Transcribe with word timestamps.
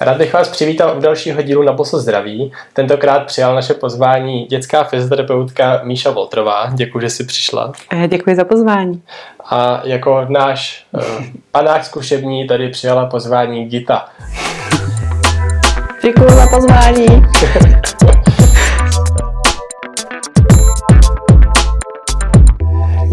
Rád 0.00 0.16
bych 0.16 0.32
vás 0.32 0.48
přivítal 0.48 0.96
u 0.96 1.00
dalšího 1.00 1.42
dílu 1.42 1.62
na 1.62 1.72
Posl 1.72 1.98
zdraví. 1.98 2.52
Tentokrát 2.72 3.26
přijal 3.26 3.54
naše 3.54 3.74
pozvání 3.74 4.44
dětská 4.44 4.84
fyzioterapeutka 4.84 5.80
Míša 5.84 6.10
Voltrová. 6.10 6.70
Děkuji, 6.74 7.00
že 7.00 7.10
jsi 7.10 7.24
přišla. 7.24 7.72
Děkuji 8.08 8.36
za 8.36 8.44
pozvání. 8.44 9.02
A 9.50 9.80
jako 9.84 10.26
náš 10.28 10.86
uh, 10.92 11.02
panák 11.50 11.84
zkušební 11.84 12.46
tady 12.46 12.68
přijala 12.68 13.06
pozvání 13.06 13.64
Gita. 13.64 14.08
Děkuji 16.02 16.30
za 16.30 16.46
pozvání. 16.46 17.06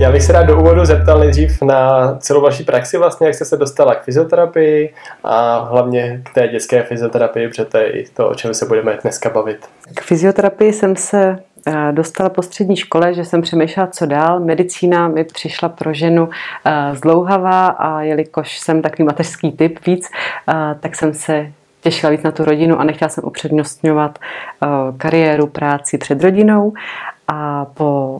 Já 0.07 0.13
bych 0.13 0.23
se 0.23 0.33
rád 0.33 0.43
do 0.43 0.59
úvodu 0.59 0.85
zeptal 0.85 1.19
nejdřív 1.19 1.61
na 1.61 2.13
celou 2.19 2.41
vaši 2.41 2.63
praxi, 2.63 2.97
vlastně, 2.97 3.27
jak 3.27 3.35
jste 3.35 3.45
se 3.45 3.57
dostala 3.57 3.95
k 3.95 4.03
fyzioterapii 4.03 4.93
a 5.23 5.59
hlavně 5.59 6.21
k 6.23 6.33
té 6.33 6.47
dětské 6.47 6.83
fyzioterapii, 6.83 7.47
protože 7.47 7.65
to 7.65 7.77
je 7.77 7.89
i 7.89 8.05
to, 8.13 8.29
o 8.29 8.35
čem 8.35 8.53
se 8.53 8.65
budeme 8.65 8.97
dneska 9.01 9.29
bavit. 9.29 9.57
K 9.95 10.01
fyzioterapii 10.01 10.73
jsem 10.73 10.95
se 10.95 11.39
eh, 11.67 11.91
dostala 11.91 12.29
po 12.29 12.41
střední 12.41 12.77
škole, 12.77 13.13
že 13.13 13.25
jsem 13.25 13.41
přemýšlela, 13.41 13.87
co 13.87 14.05
dál. 14.05 14.39
Medicína 14.39 15.07
mi 15.07 15.23
přišla 15.23 15.69
pro 15.69 15.93
ženu 15.93 16.29
eh, 16.65 16.95
zdlouhavá 16.95 17.67
a 17.67 18.01
jelikož 18.01 18.59
jsem 18.59 18.81
takový 18.81 19.03
mateřský 19.03 19.51
typ 19.51 19.85
víc, 19.85 20.09
eh, 20.49 20.53
tak 20.79 20.95
jsem 20.95 21.13
se 21.13 21.51
těšila 21.81 22.09
víc 22.09 22.23
na 22.23 22.31
tu 22.31 22.45
rodinu 22.45 22.79
a 22.79 22.83
nechtěla 22.83 23.09
jsem 23.09 23.23
upřednostňovat 23.23 24.19
kariéru, 24.97 25.47
práci 25.47 25.97
před 25.97 26.23
rodinou. 26.23 26.73
A 27.27 27.65
po 27.65 28.19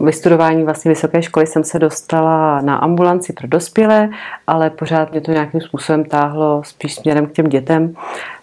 vystudování 0.00 0.64
vlastně 0.64 0.88
vysoké 0.88 1.22
školy 1.22 1.46
jsem 1.46 1.64
se 1.64 1.78
dostala 1.78 2.60
na 2.60 2.76
ambulanci 2.76 3.32
pro 3.32 3.48
dospělé, 3.48 4.08
ale 4.46 4.70
pořád 4.70 5.10
mě 5.10 5.20
to 5.20 5.32
nějakým 5.32 5.60
způsobem 5.60 6.04
táhlo 6.04 6.62
spíš 6.64 6.94
směrem 6.94 7.26
k 7.26 7.32
těm 7.32 7.46
dětem. 7.46 7.94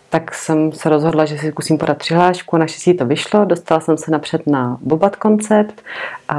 Tak 0.09 0.35
jsem 0.35 0.71
se 0.71 0.89
rozhodla, 0.89 1.25
že 1.25 1.37
si 1.37 1.51
zkusím 1.51 1.77
podat 1.77 1.97
přihlášku 1.97 2.57
naštěstí 2.57 2.93
to 2.93 3.05
vyšlo. 3.05 3.45
Dostala 3.45 3.81
jsem 3.81 3.98
se 3.98 4.12
napřed 4.12 4.48
na 4.48 4.77
Bobat 4.81 5.15
koncept, 5.15 5.81
a 6.29 6.35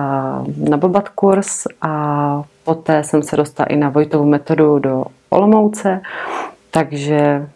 na 0.69 0.77
Bobat 0.77 1.09
kurz 1.09 1.67
a 1.83 2.43
poté 2.65 3.05
jsem 3.05 3.23
se 3.23 3.37
dostala 3.37 3.67
i 3.67 3.77
na 3.77 3.89
Vojtovu 3.89 4.25
metodu 4.25 4.79
do 4.79 5.05
Olomouce, 5.29 6.01
takže 6.71 7.49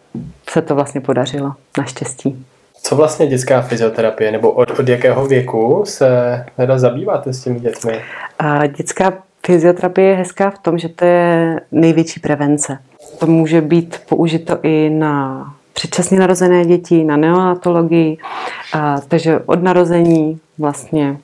se 0.49 0.61
to 0.61 0.75
vlastně 0.75 1.01
podařilo, 1.01 1.53
naštěstí. 1.77 2.45
Co 2.87 2.95
vlastně 2.95 3.27
dětská 3.27 3.61
fyzioterapie, 3.61 4.31
nebo 4.31 4.51
od, 4.51 4.79
od 4.79 4.89
jakého 4.89 5.25
věku 5.25 5.83
se 5.85 6.45
teda 6.55 6.79
zabýváte 6.79 7.33
s 7.33 7.43
těmi 7.43 7.59
dětmi? 7.59 8.01
A 8.39 8.67
dětská 8.67 9.13
fyzioterapie 9.45 10.09
je 10.09 10.15
hezká 10.15 10.49
v 10.49 10.59
tom, 10.59 10.77
že 10.77 10.89
to 10.89 11.05
je 11.05 11.59
největší 11.71 12.19
prevence. 12.19 12.77
To 13.19 13.27
může 13.27 13.61
být 13.61 14.01
použito 14.09 14.57
i 14.63 14.89
na 14.89 15.45
předčasně 15.73 16.19
narozené 16.19 16.65
děti, 16.65 17.03
na 17.03 17.17
neonatologii, 17.17 18.17
a, 18.73 19.01
takže 19.07 19.39
od 19.45 19.63
narození 19.63 20.39
vlastně 20.57 21.17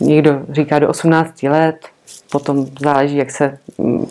někdo 0.00 0.40
říká 0.50 0.78
do 0.78 0.88
18 0.88 1.42
let, 1.42 1.76
potom 2.30 2.66
záleží, 2.80 3.16
jak 3.16 3.30
se, 3.30 3.58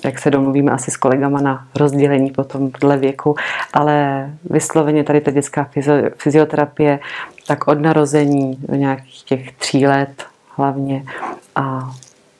jak 0.03 0.19
se 0.19 0.31
domluvíme 0.31 0.71
asi 0.71 0.91
s 0.91 0.97
kolegama 0.97 1.41
na 1.41 1.67
rozdělení 1.75 2.31
potom 2.31 2.72
dle 2.81 2.97
věku, 2.97 3.35
ale 3.73 4.30
vysloveně 4.49 5.03
tady 5.03 5.22
ta 5.22 5.31
dětská 5.31 5.69
fyzioterapie, 6.17 6.99
tak 7.47 7.67
od 7.67 7.80
narození 7.80 8.57
do 8.59 8.75
nějakých 8.75 9.23
těch 9.23 9.52
tří 9.52 9.88
let 9.88 10.23
hlavně 10.55 11.03
a 11.55 11.91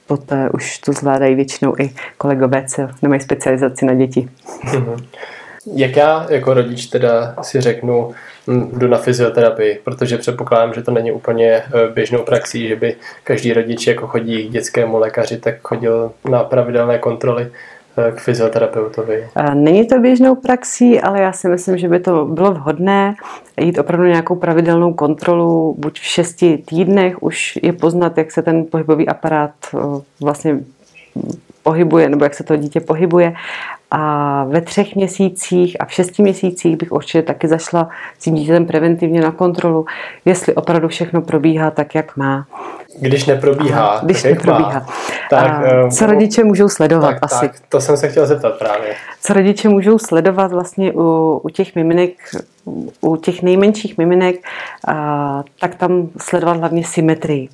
poté 0.08 0.50
už 0.50 0.78
to 0.78 0.94
zvládají 0.94 1.36
většinou 1.36 1.74
i 1.80 1.94
kolegové, 2.18 2.66
co 2.68 2.82
nemají 3.02 3.22
specializaci 3.22 3.86
na 3.86 3.94
děti. 3.94 4.30
Mhm. 4.64 5.06
Jak 5.74 5.96
já 5.96 6.26
jako 6.30 6.54
rodič 6.54 6.86
teda 6.86 7.36
si 7.42 7.62
řeknu, 7.62 8.12
jdu 8.48 8.88
na 8.88 8.98
fyzioterapii, 8.98 9.80
protože 9.84 10.18
předpokládám, 10.18 10.74
že 10.74 10.82
to 10.84 10.92
není 10.92 11.12
úplně 11.12 11.52
eh, 11.52 11.64
běžnou 11.94 12.24
praxí, 12.24 12.68
že 12.68 12.76
by 12.76 12.96
každý 13.24 13.54
rodič 13.54 13.88
jako 13.88 14.08
chodí 14.08 14.48
k 14.48 14.52
dětskému 14.52 14.98
lékaři, 14.98 15.38
tak 15.38 15.56
chodil 15.64 16.12
na 16.30 16.44
pravidelné 16.44 17.00
kontroly 17.00 17.48
eh, 17.98 18.12
k 18.12 18.20
fyzioterapeutovi. 18.20 19.28
Není 19.54 19.88
to 19.88 20.00
běžnou 20.00 20.36
praxí, 20.36 21.02
ale 21.02 21.22
já 21.22 21.32
si 21.32 21.48
myslím, 21.48 21.78
že 21.78 21.90
by 21.90 22.00
to 22.00 22.26
bylo 22.26 22.52
vhodné 22.52 23.16
jít 23.62 23.80
opravdu 23.80 24.06
nějakou 24.06 24.36
pravidelnou 24.36 24.94
kontrolu, 24.94 25.76
buď 25.78 26.00
v 26.00 26.06
šesti 26.06 26.58
týdnech 26.58 27.24
už 27.24 27.60
je 27.62 27.74
poznat, 27.74 28.18
jak 28.18 28.32
se 28.32 28.42
ten 28.42 28.66
pohybový 28.66 29.08
aparát 29.08 29.52
eh, 29.74 29.78
vlastně 30.22 30.60
pohybuje, 31.66 32.10
nebo 32.10 32.24
jak 32.24 32.34
se 32.34 32.44
to 32.44 32.56
dítě 32.56 32.80
pohybuje. 32.80 33.34
A 33.92 34.44
ve 34.44 34.62
třech 34.62 34.96
měsících 34.96 35.82
a 35.82 35.86
v 35.86 35.94
šesti 35.94 36.24
měsících 36.24 36.78
bych 36.78 36.92
určitě 36.92 37.22
taky 37.22 37.48
zašla 37.48 37.90
s 38.20 38.24
tím 38.24 38.36
dítětem 38.36 38.66
preventivně 38.66 39.22
na 39.22 39.32
kontrolu, 39.32 39.86
jestli 40.26 40.56
opravdu 40.56 40.88
všechno 40.88 41.22
probíhá 41.22 41.72
tak, 41.72 41.96
jak 41.96 42.18
má. 42.18 42.46
Když 43.00 43.26
neprobíhá, 43.26 44.00
Když 44.04 44.22
tak 44.22 44.32
neprobíhá. 44.32 44.80
Má. 44.80 44.88
Tak, 45.30 45.52
a 45.52 45.64
eh, 45.66 45.92
co 45.92 46.06
rodiče 46.06 46.44
můžou 46.44 46.70
sledovat 46.70 47.08
tak, 47.08 47.18
asi? 47.22 47.50
Tak, 47.50 47.60
to 47.70 47.82
jsem 47.82 47.98
se 47.98 48.10
chtěl 48.10 48.26
zeptat 48.26 48.58
právě. 48.60 48.96
Co 49.22 49.34
rodiče 49.34 49.70
můžou 49.70 50.00
sledovat 50.00 50.52
vlastně 50.52 50.94
u, 50.94 51.40
u 51.44 51.50
těch 51.50 51.76
miminek, 51.76 52.12
u 53.02 53.16
těch 53.16 53.42
nejmenších 53.42 53.98
miminek, 53.98 54.36
a, 54.88 55.44
tak 55.60 55.76
tam 55.76 56.10
sledovat 56.18 56.58
hlavně 56.58 56.84
symetrii 56.84 57.50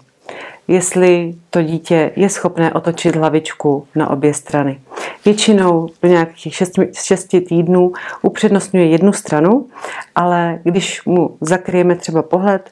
jestli 0.68 1.36
to 1.50 1.62
dítě 1.62 2.12
je 2.16 2.30
schopné 2.30 2.74
otočit 2.74 3.16
hlavičku 3.16 3.88
na 3.96 4.10
obě 4.10 4.34
strany. 4.34 4.82
Většinou 5.26 5.90
do 6.02 6.10
nějakých 6.10 6.56
6, 6.94 7.28
týdnů 7.48 7.92
upřednostňuje 8.22 8.86
jednu 8.86 9.14
stranu, 9.14 9.68
ale 10.16 10.60
když 10.64 11.06
mu 11.06 11.38
zakryjeme 11.42 11.96
třeba 11.96 12.22
pohled, 12.22 12.70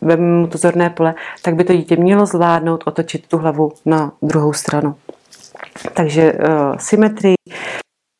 vezmeme 0.00 0.40
mu 0.40 0.46
to 0.46 0.58
zorné 0.58 0.90
pole, 0.90 1.14
tak 1.42 1.54
by 1.54 1.64
to 1.64 1.72
dítě 1.72 1.96
mělo 1.96 2.26
zvládnout 2.26 2.84
otočit 2.86 3.26
tu 3.26 3.38
hlavu 3.38 3.72
na 3.84 4.12
druhou 4.22 4.52
stranu. 4.52 4.94
Takže 5.94 6.32
uh, 6.32 6.76
symetrii 6.76 7.34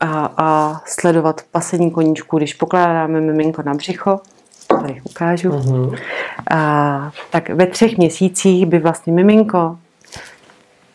a, 0.00 0.32
a 0.36 0.80
sledovat 0.86 1.40
pasení 1.50 1.90
koníčku, 1.90 2.36
když 2.36 2.54
pokládáme 2.54 3.20
miminko 3.20 3.62
na 3.62 3.74
břicho, 3.74 4.20
tady 4.66 5.00
ukážu. 5.04 5.50
Uh-huh. 5.50 5.98
A, 6.50 7.12
tak 7.30 7.48
ve 7.48 7.66
třech 7.66 7.98
měsících 7.98 8.66
by 8.66 8.78
vlastně 8.78 9.12
miminko 9.12 9.78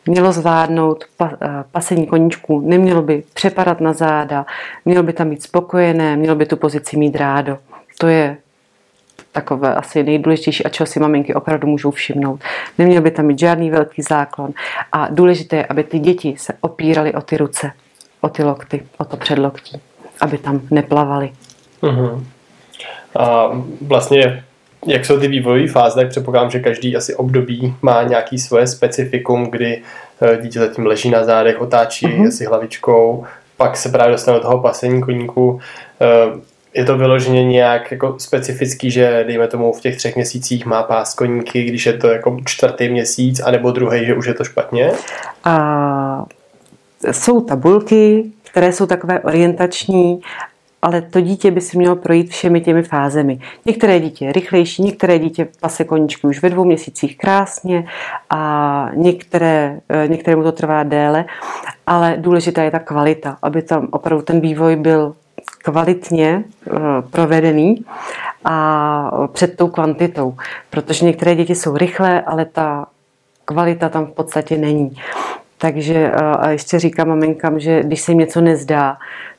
mělo 0.05 0.31
zvládnout 0.31 1.05
pa, 1.17 1.31
pasení 1.71 2.07
koníčku, 2.07 2.59
nemělo 2.59 3.01
by 3.01 3.23
přepadat 3.33 3.81
na 3.81 3.93
záda, 3.93 4.45
mělo 4.85 5.03
by 5.03 5.13
tam 5.13 5.29
být 5.29 5.43
spokojené, 5.43 6.15
mělo 6.15 6.35
by 6.35 6.45
tu 6.45 6.57
pozici 6.57 6.97
mít 6.97 7.15
rádo. 7.15 7.57
To 7.97 8.07
je 8.07 8.37
takové 9.31 9.75
asi 9.75 10.03
nejdůležitější 10.03 10.65
a 10.65 10.69
čeho 10.69 10.87
si 10.87 10.99
maminky 10.99 11.33
opravdu 11.33 11.67
můžou 11.67 11.91
všimnout. 11.91 12.39
Neměl 12.77 13.01
by 13.01 13.11
tam 13.11 13.25
mít 13.25 13.39
žádný 13.39 13.71
velký 13.71 14.01
záklon 14.01 14.51
a 14.91 15.07
důležité 15.09 15.55
je, 15.55 15.65
aby 15.65 15.83
ty 15.83 15.99
děti 15.99 16.35
se 16.37 16.53
opíraly 16.61 17.13
o 17.13 17.21
ty 17.21 17.37
ruce, 17.37 17.71
o 18.21 18.29
ty 18.29 18.43
lokty, 18.43 18.85
o 18.97 19.05
to 19.05 19.17
předloktí, 19.17 19.81
aby 20.21 20.37
tam 20.37 20.61
neplavaly. 20.71 21.31
Uh-huh. 21.81 22.23
A 23.19 23.51
vlastně, 23.81 24.43
jak 24.87 25.05
jsou 25.05 25.19
ty 25.19 25.27
vývojové 25.27 25.67
fáze, 25.67 25.95
tak 25.95 26.09
předpokládám, 26.09 26.51
že 26.51 26.59
každý 26.59 26.95
asi 26.95 27.15
období 27.15 27.75
má 27.81 28.03
nějaký 28.03 28.39
svoje 28.39 28.67
specifikum, 28.67 29.45
kdy 29.45 29.81
eh, 30.21 30.37
dítě 30.41 30.59
zatím 30.59 30.85
leží 30.85 31.09
na 31.09 31.23
zádech, 31.23 31.61
otáčí 31.61 32.05
uh-huh. 32.05 32.27
asi 32.27 32.45
hlavičkou, 32.45 33.25
pak 33.57 33.77
se 33.77 33.89
právě 33.89 34.11
dostane 34.11 34.37
do 34.37 34.43
toho 34.43 34.59
pasení 34.59 35.01
koníku. 35.01 35.59
Eh, 36.01 36.39
je 36.73 36.85
to 36.85 36.97
vyloženě 36.97 37.43
nějak 37.43 37.91
jako 37.91 38.15
specifický, 38.19 38.91
že 38.91 39.23
dejme 39.27 39.47
tomu 39.47 39.73
v 39.73 39.81
těch 39.81 39.97
třech 39.97 40.15
měsících 40.15 40.65
má 40.65 40.83
pás 40.83 41.13
koníky, 41.13 41.63
když 41.63 41.85
je 41.85 41.93
to 41.93 42.07
jako 42.07 42.37
čtvrtý 42.45 42.89
měsíc, 42.89 43.39
anebo 43.39 43.71
druhý, 43.71 44.05
že 44.05 44.15
už 44.15 44.27
je 44.27 44.33
to 44.33 44.43
špatně? 44.43 44.91
A 45.43 46.25
jsou 47.11 47.41
tabulky, 47.41 48.23
které 48.51 48.73
jsou 48.73 48.85
takové 48.85 49.19
orientační 49.19 50.21
ale 50.87 51.01
to 51.01 51.21
dítě 51.21 51.51
by 51.51 51.61
si 51.61 51.77
mělo 51.77 51.95
projít 51.95 52.29
všemi 52.29 52.61
těmi 52.61 52.83
fázemi. 52.83 53.39
Některé 53.65 53.99
dítě 53.99 54.25
je 54.25 54.31
rychlejší, 54.31 54.83
některé 54.83 55.19
dítě 55.19 55.47
pase 55.59 55.83
koníčky 55.83 56.27
už 56.27 56.41
ve 56.41 56.49
dvou 56.49 56.65
měsících 56.65 57.17
krásně 57.17 57.87
a 58.29 58.89
některé, 58.95 59.79
eh, 59.89 60.07
některému 60.07 60.43
to 60.43 60.51
trvá 60.51 60.83
déle, 60.83 61.25
ale 61.87 62.15
důležitá 62.17 62.63
je 62.63 62.71
ta 62.71 62.79
kvalita, 62.79 63.37
aby 63.41 63.61
tam 63.61 63.87
opravdu 63.91 64.23
ten 64.25 64.39
vývoj 64.39 64.75
byl 64.75 65.13
kvalitně 65.63 66.43
eh, 66.43 66.71
provedený 67.11 67.85
a 68.45 69.27
před 69.33 69.57
tou 69.57 69.67
kvantitou, 69.67 70.35
protože 70.69 71.05
některé 71.05 71.35
děti 71.35 71.55
jsou 71.55 71.77
rychlé, 71.77 72.21
ale 72.21 72.45
ta 72.45 72.87
kvalita 73.45 73.89
tam 73.89 74.05
v 74.05 74.11
podstatě 74.11 74.57
není. 74.57 74.95
Takže 75.57 76.11
eh, 76.13 76.21
a 76.21 76.49
ještě 76.49 76.79
říkám 76.79 77.07
maminkám, 77.07 77.59
že 77.59 77.83
když 77.83 78.01
se 78.01 78.11
jim 78.11 78.19
něco 78.19 78.41
nezdá, 78.41 78.97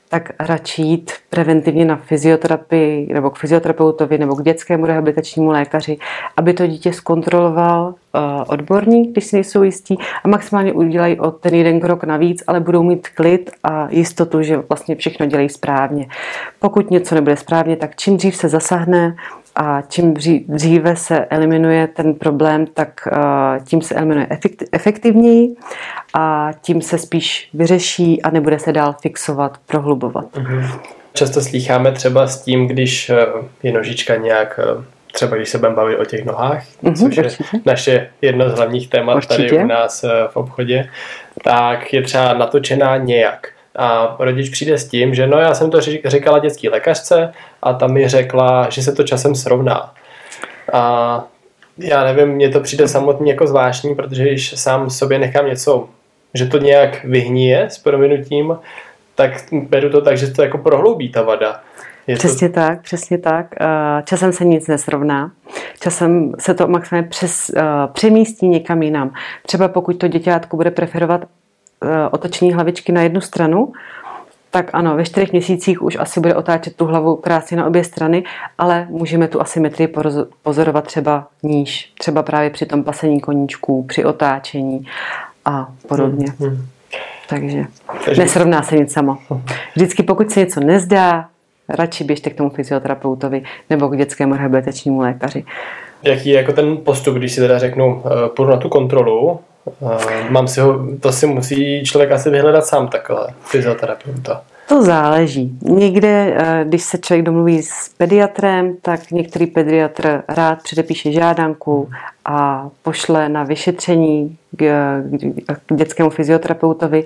tak 0.09 0.31
radši 0.41 0.83
jít 0.83 1.13
preventivně 1.31 1.85
na 1.85 1.97
fyzioterapii 1.97 3.13
nebo 3.13 3.31
k 3.31 3.39
fyzioterapeutovi 3.39 4.19
nebo 4.19 4.35
k 4.35 4.43
dětskému 4.43 4.87
rehabilitačnímu 4.87 5.51
lékaři, 5.51 5.99
aby 6.37 6.55
to 6.55 6.67
dítě 6.67 6.93
zkontroloval 6.93 7.87
uh, 7.87 8.21
odborník, 8.47 9.13
když 9.13 9.25
si 9.25 9.37
nejsou 9.37 9.63
jistí 9.63 9.99
a 10.25 10.29
maximálně 10.29 10.73
udělají 10.73 11.21
o 11.21 11.31
ten 11.31 11.55
jeden 11.55 11.81
krok 11.81 12.05
navíc, 12.05 12.43
ale 12.47 12.61
budou 12.61 12.83
mít 12.83 13.09
klid 13.09 13.51
a 13.65 13.89
jistotu, 13.91 14.43
že 14.43 14.57
vlastně 14.57 14.97
všechno 14.97 15.27
dělají 15.27 15.49
správně. 15.49 16.07
Pokud 16.59 16.91
něco 16.91 17.15
nebude 17.15 17.37
správně, 17.37 17.77
tak 17.77 17.97
čím 17.97 18.17
dřív 18.17 18.37
se 18.37 18.49
zasahne, 18.49 19.17
a 19.61 19.83
čím 19.83 20.15
dříve 20.49 20.97
se 20.97 21.25
eliminuje 21.25 21.87
ten 21.87 22.15
problém, 22.15 22.67
tak 22.67 23.09
tím 23.65 23.83
se 23.83 23.95
eliminuje 23.95 24.27
efektivněji 24.73 25.55
a 26.15 26.51
tím 26.61 26.83
se 26.83 26.99
spíš 26.99 27.51
vyřeší 27.55 28.23
a 28.23 28.31
nebude 28.31 28.59
se 28.59 28.73
dál 28.73 28.95
fixovat, 29.03 29.59
prohlubovat. 29.67 30.37
Mhm. 30.37 30.69
Často 31.13 31.41
slýcháme 31.41 31.93
třeba 31.93 32.27
s 32.27 32.43
tím, 32.43 32.67
když 32.67 33.11
e, 33.11 33.27
je 33.63 33.73
nožička 33.73 34.17
nějak 34.17 34.61
e, 34.63 34.85
třeba 35.13 35.37
když 35.37 35.49
se 35.49 35.59
budeme 35.59 35.77
bavit 35.77 35.99
o 35.99 36.05
těch 36.05 36.25
nohách, 36.25 36.65
mm-hmm, 36.83 37.07
což 37.07 37.17
je 37.17 37.25
určitě. 37.25 37.45
naše 37.67 38.11
jedno 38.23 38.51
z 38.51 38.55
hlavních 38.55 38.91
témat 38.91 39.15
určitě. 39.15 39.35
tady 39.35 39.65
u 39.65 39.67
nás 39.67 40.05
v 40.31 40.37
obchodě, 40.37 40.89
tak 41.45 41.93
je 41.93 42.03
třeba 42.03 42.35
natočená 42.35 42.97
nějak 42.97 43.49
a 43.79 44.17
rodič 44.19 44.51
přijde 44.51 44.79
s 44.79 44.89
tím, 44.89 45.15
že 45.15 45.27
no 45.27 45.39
já 45.39 45.55
jsem 45.55 45.71
to 45.71 45.81
říkala 46.05 46.39
dětský 46.39 46.69
lékařce 46.69 47.33
a 47.63 47.73
ta 47.73 47.87
mi 47.87 48.09
řekla, 48.09 48.71
že 48.71 48.83
se 48.83 48.93
to 48.93 49.03
časem 49.03 49.35
srovná. 49.35 49.95
A 50.73 51.25
já 51.79 52.05
nevím, 52.05 52.29
mně 52.29 52.49
to 52.49 52.61
přijde 52.61 52.89
samotně 52.89 53.33
jako 53.33 53.47
zvláštní, 53.47 53.95
protože 53.95 54.23
když 54.23 54.61
sám 54.61 54.91
sobě 54.91 55.19
nechám 55.19 55.47
něco, 55.47 55.89
že 56.35 56.47
to 56.47 56.59
nějak 56.59 57.05
vyhníje 57.05 57.65
s 57.71 57.79
prominutím, 57.79 58.57
tak 59.15 59.33
beru 59.53 59.91
to 59.91 60.01
tak, 60.01 60.19
že 60.19 60.27
to 60.27 60.43
jako 60.43 60.59
prohloubí 60.59 61.09
ta 61.09 61.23
vada. 61.23 61.61
Je 62.07 62.17
přesně 62.17 62.49
to... 62.49 62.55
tak, 62.55 62.83
přesně 62.83 63.19
tak. 63.19 63.47
Časem 64.05 64.33
se 64.33 64.45
nic 64.45 64.67
nesrovná. 64.69 65.33
Časem 65.81 66.33
se 66.39 66.55
to 66.55 66.69
maximálně 66.69 67.09
přes, 67.09 67.51
přemístí 67.93 68.49
někam 68.49 68.83
jinam. 68.83 69.13
Třeba 69.47 69.69
pokud 69.69 69.93
to 69.93 70.09
děťátko 70.09 70.57
bude 70.57 70.71
preferovat 70.71 71.25
otočení 72.11 72.53
hlavičky 72.53 72.93
na 72.93 73.03
jednu 73.03 73.21
stranu, 73.21 73.73
tak 74.51 74.71
ano, 74.73 74.97
ve 74.97 75.05
čtyřech 75.05 75.33
měsících 75.33 75.83
už 75.83 75.97
asi 76.01 76.21
bude 76.21 76.35
otáčet 76.35 76.77
tu 76.77 76.85
hlavu 76.85 77.17
krásně 77.17 77.57
na 77.57 77.67
obě 77.67 77.85
strany, 77.85 78.25
ale 78.59 78.87
můžeme 78.91 79.29
tu 79.29 79.41
asymetrii 79.41 79.95
pozorovat 80.43 80.85
třeba 80.85 81.27
níž, 81.43 81.93
třeba 81.99 82.23
právě 82.23 82.51
při 82.51 82.67
tom 82.67 82.85
pasení 82.85 83.21
koníčků, 83.21 83.83
při 83.83 84.05
otáčení 84.05 84.87
a 85.45 85.69
podobně. 85.89 86.27
Hmm, 86.39 86.49
hmm. 86.49 86.67
Takže, 87.29 87.65
Takže 88.05 88.23
nesrovná 88.23 88.63
se 88.63 88.77
nic 88.77 88.93
samo. 88.93 89.19
Vždycky 89.75 90.03
pokud 90.03 90.31
se 90.31 90.41
něco 90.41 90.61
nezdá, 90.61 91.29
radši 91.69 92.05
běžte 92.05 92.31
k 92.31 92.35
tomu 92.35 92.51
fyzioterapeutovi 92.51 93.43
nebo 93.71 93.89
k 93.89 93.97
dětskému 93.97 94.35
rehabilitačnímu 94.35 95.01
lékaři. 95.01 95.45
Jaký 96.03 96.29
je 96.29 96.37
jako 96.37 96.53
ten 96.53 96.77
postup, 96.77 97.17
když 97.17 97.33
si 97.33 97.41
teda 97.41 97.59
řeknu, 97.59 98.03
eh, 98.07 98.29
půjdu 98.29 98.51
na 98.51 98.57
tu 98.57 98.69
kontrolu, 98.69 99.41
mám 100.31 100.49
si 100.49 100.61
ho, 100.61 100.87
to 101.01 101.13
si 101.13 101.27
musí 101.27 101.83
člověk 101.85 102.13
asi 102.13 102.31
vyhledat 102.31 102.67
sám 102.67 102.89
takhle, 102.89 103.29
fyzioterapeuta. 103.41 104.43
To 104.69 104.83
záleží. 104.83 105.59
Někde, 105.63 106.37
eh, 106.37 106.65
když 106.65 106.83
se 106.83 106.99
člověk 106.99 107.25
domluví 107.25 107.63
s 107.63 107.89
pediatrem, 107.97 108.77
tak 108.83 109.11
některý 109.11 109.47
pediatr 109.47 110.23
rád 110.29 110.63
předepíše 110.63 111.13
žádanku 111.13 111.91
a 112.25 112.69
pošle 112.83 113.29
na 113.29 113.45
vyšetření 113.45 114.37
k, 114.57 114.63
k 115.67 115.75
dětskému 115.75 116.11
fyzioterapeutovi. 116.11 117.05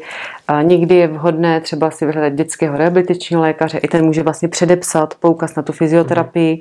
A 0.49 0.63
někdy 0.63 0.95
je 0.95 1.07
vhodné 1.07 1.61
třeba 1.61 1.91
si 1.91 2.07
vyhledat 2.07 2.33
dětského 2.33 2.77
rehabilitačního 2.77 3.43
lékaře, 3.43 3.79
i 3.79 3.89
ten 3.89 4.05
může 4.05 4.23
vlastně 4.23 4.49
předepsat 4.49 5.15
poukaz 5.21 5.55
na 5.55 5.63
tu 5.63 5.73
fyzioterapii, 5.73 6.61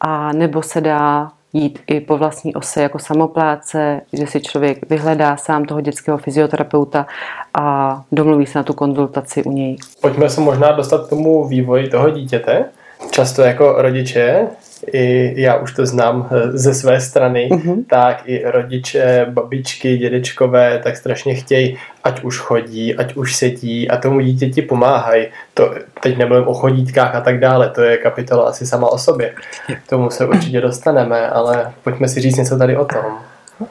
a 0.00 0.32
nebo 0.32 0.62
se 0.62 0.80
dá 0.80 1.30
jít 1.52 1.78
i 1.86 2.00
po 2.00 2.18
vlastní 2.18 2.54
ose 2.54 2.82
jako 2.82 2.98
samopláce, 2.98 4.00
že 4.12 4.26
si 4.26 4.40
člověk 4.40 4.90
vyhledá 4.90 5.36
sám 5.36 5.64
toho 5.64 5.80
dětského 5.80 6.18
fyzioterapeuta 6.18 7.06
a 7.54 8.02
domluví 8.12 8.46
se 8.46 8.58
na 8.58 8.62
tu 8.62 8.72
konzultaci 8.72 9.44
u 9.44 9.52
něj. 9.52 9.76
Pojďme 10.00 10.30
se 10.30 10.40
možná 10.40 10.72
dostat 10.72 11.06
k 11.06 11.08
tomu 11.08 11.48
vývoji 11.48 11.88
toho 11.88 12.10
dítěte. 12.10 12.64
Často 13.10 13.42
jako 13.42 13.74
rodiče 13.82 14.46
i 14.92 15.34
já 15.42 15.56
už 15.56 15.74
to 15.74 15.86
znám 15.86 16.28
eh, 16.30 16.58
ze 16.58 16.74
své 16.74 17.00
strany, 17.00 17.48
mm-hmm. 17.52 17.84
tak 17.90 18.22
i 18.24 18.42
rodiče, 18.44 19.26
babičky, 19.30 19.96
dědečkové 19.96 20.80
tak 20.84 20.96
strašně 20.96 21.34
chtějí, 21.34 21.78
ať 22.04 22.24
už 22.24 22.38
chodí, 22.38 22.94
ať 22.94 23.14
už 23.14 23.36
sedí 23.36 23.90
a 23.90 23.96
tomu 23.96 24.20
dítěti 24.20 24.62
pomáhají. 24.62 25.26
To 25.54 25.74
teď 26.00 26.16
nebudem 26.16 26.48
o 26.48 26.54
chodítkách 26.54 27.14
a 27.14 27.20
tak 27.20 27.40
dále, 27.40 27.70
to 27.70 27.82
je 27.82 27.96
kapitola 27.96 28.48
asi 28.48 28.66
sama 28.66 28.88
o 28.88 28.98
sobě. 28.98 29.34
K 29.84 29.88
tomu 29.88 30.10
se 30.10 30.26
určitě 30.26 30.60
dostaneme, 30.60 31.28
ale 31.28 31.72
pojďme 31.84 32.08
si 32.08 32.20
říct 32.20 32.36
něco 32.36 32.58
tady 32.58 32.76
o 32.76 32.84
tom. 32.84 33.18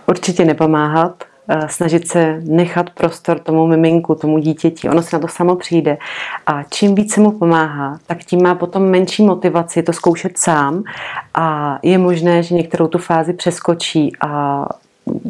Určitě 0.06 0.46
nepomáhat, 0.46 1.24
snažit 1.68 2.08
se 2.08 2.42
nechat 2.44 2.90
prostor 2.90 3.40
tomu 3.40 3.68
miminku, 3.68 4.16
tomu 4.16 4.38
dítěti. 4.38 4.90
Ono 4.90 5.02
se 5.02 5.16
na 5.16 5.20
to 5.20 5.28
samo 5.28 5.56
přijde. 5.56 5.98
A 6.46 6.64
čím 6.64 6.96
více 6.96 7.22
mu 7.22 7.32
pomáhá, 7.32 8.00
tak 8.08 8.24
tím 8.24 8.44
má 8.44 8.56
potom 8.56 8.84
menší 8.84 9.24
motivaci 9.24 9.84
to 9.84 9.94
zkoušet 9.94 10.38
sám 10.38 10.84
a 11.34 11.80
je 11.84 11.98
možné, 11.98 12.44
že 12.44 12.56
některou 12.56 12.88
tu 12.88 12.98
fázi 12.98 13.34
přeskočí 13.34 14.12
a 14.22 14.66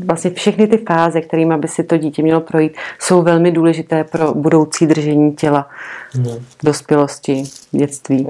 vlastně 0.06 0.32
všechny 0.32 0.68
ty 0.68 0.78
fáze, 0.78 1.22
kterými 1.22 1.58
by 1.58 1.68
si 1.68 1.84
to 1.84 1.98
dítě 1.98 2.22
mělo 2.22 2.42
projít, 2.42 2.74
jsou 3.00 3.22
velmi 3.22 3.52
důležité 3.52 4.04
pro 4.04 4.34
budoucí 4.34 4.88
držení 4.88 5.36
těla 5.36 5.70
hmm. 6.14 6.46
dospělosti, 6.64 7.44
dětství. 7.72 8.28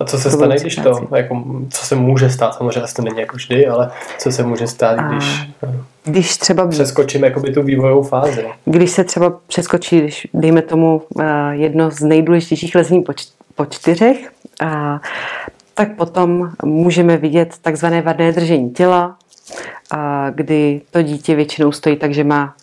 A 0.00 0.04
co 0.04 0.18
se 0.18 0.30
stane, 0.30 0.56
když 0.56 0.76
to, 0.76 1.08
jako, 1.16 1.44
co 1.70 1.86
se 1.86 1.94
může 1.94 2.30
stát, 2.30 2.54
samozřejmě 2.54 2.82
to 2.96 3.02
není 3.02 3.20
jako 3.20 3.36
vždy, 3.36 3.66
ale 3.66 3.90
co 4.18 4.32
se 4.32 4.42
může 4.42 4.66
stát, 4.66 4.98
když, 5.00 5.50
když 6.04 6.36
třeba 6.36 6.68
přeskočíme 6.68 7.26
jakoby 7.26 7.52
tu 7.52 7.62
vývojovou 7.62 8.02
fázi? 8.02 8.46
Když 8.64 8.90
se 8.90 9.04
třeba 9.04 9.32
přeskočí, 9.46 10.00
když 10.00 10.26
dejme 10.34 10.62
tomu 10.62 11.02
eh, 11.20 11.24
jedno 11.50 11.90
z 11.90 12.00
nejdůležitějších 12.00 12.74
lezení 12.74 13.02
po, 13.02 13.12
po 13.54 13.66
čtyřech, 13.66 14.30
a, 14.60 15.00
tak 15.74 15.96
potom 15.96 16.50
můžeme 16.64 17.16
vidět 17.16 17.54
takzvané 17.62 18.02
vadné 18.02 18.32
držení 18.32 18.70
těla, 18.70 19.16
a 19.90 20.30
kdy 20.30 20.80
to 20.90 21.02
dítě 21.02 21.34
většinou 21.34 21.72
stojí 21.72 21.96
tak, 21.96 22.14
že 22.14 22.24
má 22.24 22.54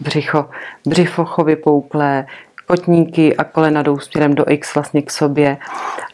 břicho, 0.00 0.44
břicho 0.86 1.44
vypouklé, 1.44 2.26
kotníky 2.66 3.36
a 3.36 3.44
kolena 3.44 3.82
jdou 3.82 3.98
směrem 3.98 4.34
do 4.34 4.44
X 4.48 4.74
vlastně 4.74 5.02
k 5.02 5.10
sobě 5.10 5.56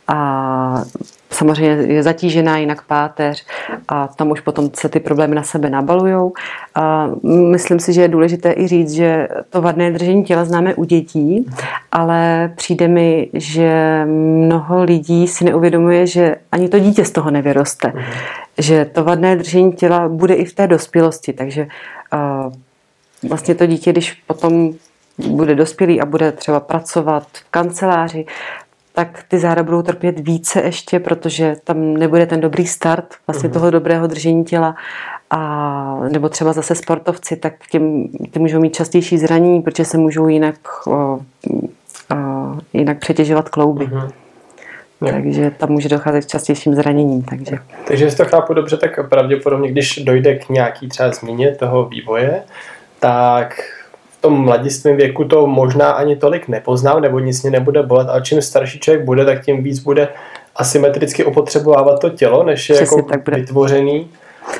a 0.08 0.82
samozřejmě 1.30 1.94
je 1.94 2.02
zatížená 2.02 2.58
jinak 2.58 2.82
páteř 2.82 3.46
a 3.88 4.08
tam 4.08 4.30
už 4.30 4.40
potom 4.40 4.70
se 4.74 4.88
ty 4.88 5.00
problémy 5.00 5.34
na 5.34 5.42
sebe 5.42 5.70
nabalujou. 5.70 6.32
A 6.74 7.10
myslím 7.24 7.80
si, 7.80 7.92
že 7.92 8.02
je 8.02 8.08
důležité 8.08 8.54
i 8.56 8.66
říct, 8.66 8.92
že 8.92 9.28
to 9.50 9.62
vadné 9.62 9.90
držení 9.90 10.24
těla 10.24 10.44
známe 10.44 10.74
u 10.74 10.84
dětí, 10.84 11.50
ale 11.92 12.52
přijde 12.56 12.88
mi, 12.88 13.30
že 13.32 14.02
mnoho 14.06 14.84
lidí 14.84 15.28
si 15.28 15.44
neuvědomuje, 15.44 16.06
že 16.06 16.36
ani 16.52 16.68
to 16.68 16.78
dítě 16.78 17.04
z 17.04 17.10
toho 17.10 17.30
nevyroste. 17.30 17.92
Že 18.58 18.84
to 18.84 19.04
vadné 19.04 19.36
držení 19.36 19.72
těla 19.72 20.08
bude 20.08 20.34
i 20.34 20.44
v 20.44 20.54
té 20.54 20.66
dospělosti, 20.66 21.32
takže 21.32 21.66
vlastně 23.28 23.54
to 23.54 23.66
dítě, 23.66 23.92
když 23.92 24.12
potom 24.12 24.70
bude 25.28 25.54
dospělý 25.54 26.00
a 26.00 26.06
bude 26.06 26.32
třeba 26.32 26.60
pracovat 26.60 27.26
v 27.32 27.50
kanceláři, 27.50 28.26
tak 28.96 29.24
ty 29.28 29.38
záda 29.38 29.62
budou 29.62 29.82
trpět 29.82 30.20
více 30.20 30.60
ještě, 30.60 31.00
protože 31.00 31.56
tam 31.64 31.94
nebude 31.94 32.26
ten 32.26 32.40
dobrý 32.40 32.66
start 32.66 33.14
vlastně 33.26 33.48
uh-huh. 33.48 33.52
toho 33.52 33.70
dobrého 33.70 34.06
držení 34.06 34.44
těla 34.44 34.74
a 35.30 36.00
nebo 36.12 36.28
třeba 36.28 36.52
zase 36.52 36.74
sportovci, 36.74 37.36
tak 37.36 37.54
těm, 37.70 38.08
ty 38.30 38.38
můžou 38.38 38.60
mít 38.60 38.74
častější 38.74 39.18
zranění, 39.18 39.62
protože 39.62 39.84
se 39.84 39.98
můžou 39.98 40.28
jinak, 40.28 40.56
o, 40.86 40.92
o, 40.92 41.20
jinak 42.72 42.98
přetěžovat 42.98 43.48
klouby. 43.48 43.86
Uh-huh. 43.86 44.10
Takže 45.10 45.50
tam 45.50 45.68
může 45.68 45.88
docházet 45.88 46.24
k 46.24 46.28
častějším 46.28 46.74
zraněním. 46.74 47.22
Takže. 47.22 47.58
takže 47.86 48.04
jestli 48.04 48.24
to 48.24 48.30
chápu 48.30 48.54
dobře, 48.54 48.76
tak 48.76 49.08
pravděpodobně, 49.08 49.70
když 49.70 49.98
dojde 50.04 50.34
k 50.34 50.48
nějaký 50.48 50.88
třeba 50.88 51.12
změně 51.12 51.54
toho 51.54 51.88
vývoje, 51.88 52.42
tak 53.00 53.54
tom 54.24 54.44
mladistvém 54.44 54.96
věku 54.96 55.24
to 55.24 55.46
možná 55.46 55.90
ani 55.90 56.16
tolik 56.16 56.48
nepoznám, 56.48 57.00
nebo 57.00 57.18
nic 57.18 57.42
mě 57.42 57.50
nebude 57.50 57.82
bolet, 57.82 58.08
ale 58.08 58.22
čím 58.22 58.42
starší 58.42 58.80
člověk 58.80 59.04
bude, 59.04 59.24
tak 59.24 59.44
tím 59.44 59.62
víc 59.62 59.78
bude 59.78 60.08
asymetricky 60.56 61.24
opotřebovávat 61.24 62.00
to 62.00 62.10
tělo, 62.10 62.42
než 62.42 62.68
je 62.68 62.74
Přesně 62.74 63.02
jako 63.10 63.30
vytvořený 63.30 64.08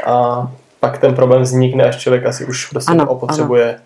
a 0.07 0.49
pak 0.81 0.99
ten 0.99 1.15
problém 1.15 1.43
vznikne, 1.43 1.85
až 1.85 1.97
člověk 1.97 2.27
asi 2.27 2.45
už 2.45 2.67
prostě 2.67 2.93
ano, 2.93 3.07
opotřebuje 3.09 3.69
ano. 3.69 3.79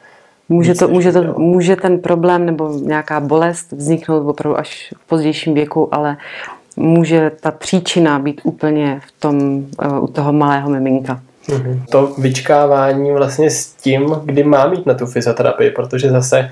Může, 0.49 0.75
to, 0.75 0.89
může, 0.89 1.13
to, 1.13 1.23
může 1.39 1.77
ten 1.77 1.99
problém 1.99 2.47
nebo 2.47 2.69
nějaká 2.69 3.21
bolest 3.21 3.73
vzniknout 3.73 4.29
opravdu 4.29 4.59
až 4.59 4.95
v 4.99 5.09
pozdějším 5.09 5.55
věku, 5.55 5.95
ale 5.95 6.17
může 6.77 7.31
ta 7.41 7.51
příčina 7.51 8.19
být 8.19 8.41
úplně 8.45 9.01
v 9.07 9.21
tom, 9.21 9.67
eh, 9.83 10.01
u 10.01 10.07
toho 10.07 10.33
malého 10.33 10.71
miminka. 10.71 11.21
To 11.91 12.15
vyčkávání 12.19 13.13
vlastně 13.13 13.51
s 13.51 13.67
tím, 13.67 14.17
kdy 14.25 14.43
má 14.43 14.69
mít 14.69 14.87
na 14.87 14.95
tu 14.95 15.07
fyzioterapii, 15.07 15.71
protože 15.71 16.11
zase 16.11 16.51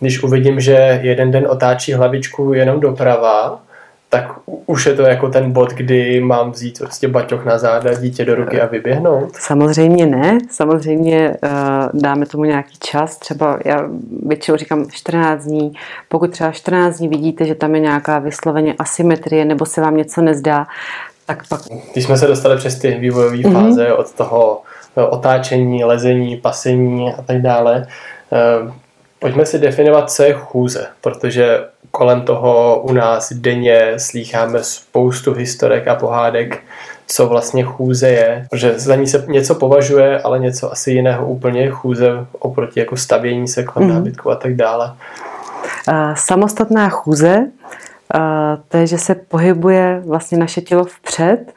když 0.00 0.22
uvidím, 0.22 0.60
že 0.60 1.00
jeden 1.02 1.30
den 1.30 1.46
otáčí 1.50 1.92
hlavičku 1.92 2.52
jenom 2.52 2.80
doprava, 2.80 3.60
tak 4.08 4.32
už 4.66 4.86
je 4.86 4.94
to 4.94 5.02
jako 5.02 5.28
ten 5.28 5.52
bod, 5.52 5.70
kdy 5.72 6.20
mám 6.20 6.50
vzít 6.50 6.78
prostě 6.78 7.08
baťoch 7.08 7.44
na 7.44 7.58
záda, 7.58 7.94
dítě 7.94 8.24
do 8.24 8.34
ruky 8.34 8.60
a 8.60 8.66
vyběhnout? 8.66 9.36
Samozřejmě 9.36 10.06
ne, 10.06 10.38
samozřejmě 10.50 11.36
uh, 11.42 12.00
dáme 12.00 12.26
tomu 12.26 12.44
nějaký 12.44 12.78
čas, 12.78 13.16
třeba 13.16 13.58
já 13.64 13.88
většinou 14.26 14.56
říkám 14.56 14.90
14 14.90 15.44
dní, 15.44 15.72
pokud 16.08 16.30
třeba 16.30 16.52
14 16.52 16.98
dní 16.98 17.08
vidíte, 17.08 17.44
že 17.44 17.54
tam 17.54 17.74
je 17.74 17.80
nějaká 17.80 18.18
vysloveně 18.18 18.74
asymetrie 18.78 19.44
nebo 19.44 19.66
se 19.66 19.80
vám 19.80 19.96
něco 19.96 20.22
nezdá, 20.22 20.66
tak 21.30 21.48
pak... 21.48 21.60
Když 21.92 22.04
jsme 22.04 22.16
se 22.16 22.26
dostali 22.26 22.56
přes 22.56 22.78
ty 22.78 22.94
vývojové 22.94 23.36
mm-hmm. 23.36 23.52
fáze 23.52 23.92
od 23.92 24.12
toho 24.12 24.62
eh, 24.96 25.02
otáčení, 25.02 25.84
lezení, 25.84 26.36
pasení 26.36 27.12
a 27.12 27.22
tak 27.22 27.42
dále, 27.42 27.86
uh, 28.62 28.72
pojďme 29.18 29.46
si 29.46 29.58
definovat, 29.58 30.10
co 30.10 30.22
je 30.22 30.32
chůze, 30.32 30.86
protože 31.00 31.64
kolem 31.90 32.20
toho 32.20 32.80
u 32.80 32.92
nás 32.92 33.32
denně 33.32 33.92
slýcháme 33.96 34.62
spoustu 34.62 35.34
historek 35.34 35.88
a 35.88 35.94
pohádek, 35.94 36.58
co 37.06 37.26
vlastně 37.26 37.62
chůze 37.62 38.08
je, 38.08 38.46
protože 38.50 38.78
za 38.78 38.96
ní 38.96 39.06
se 39.06 39.24
něco 39.28 39.54
považuje, 39.54 40.20
ale 40.20 40.38
něco 40.38 40.72
asi 40.72 40.90
jiného 40.90 41.26
úplně 41.26 41.60
je 41.60 41.70
chůze 41.70 42.26
oproti 42.38 42.80
jako 42.80 42.96
stavění 42.96 43.48
se 43.48 43.64
kolem 43.64 43.88
mm. 43.88 43.94
nábytku 43.94 44.30
a 44.30 44.34
tak 44.34 44.54
dále. 44.54 44.92
Samostatná 46.14 46.88
chůze, 46.88 47.46
to 48.68 48.76
je, 48.76 48.86
že 48.86 48.98
se 48.98 49.14
pohybuje 49.14 50.02
vlastně 50.06 50.38
naše 50.38 50.60
tělo 50.60 50.84
vpřed 50.84 51.52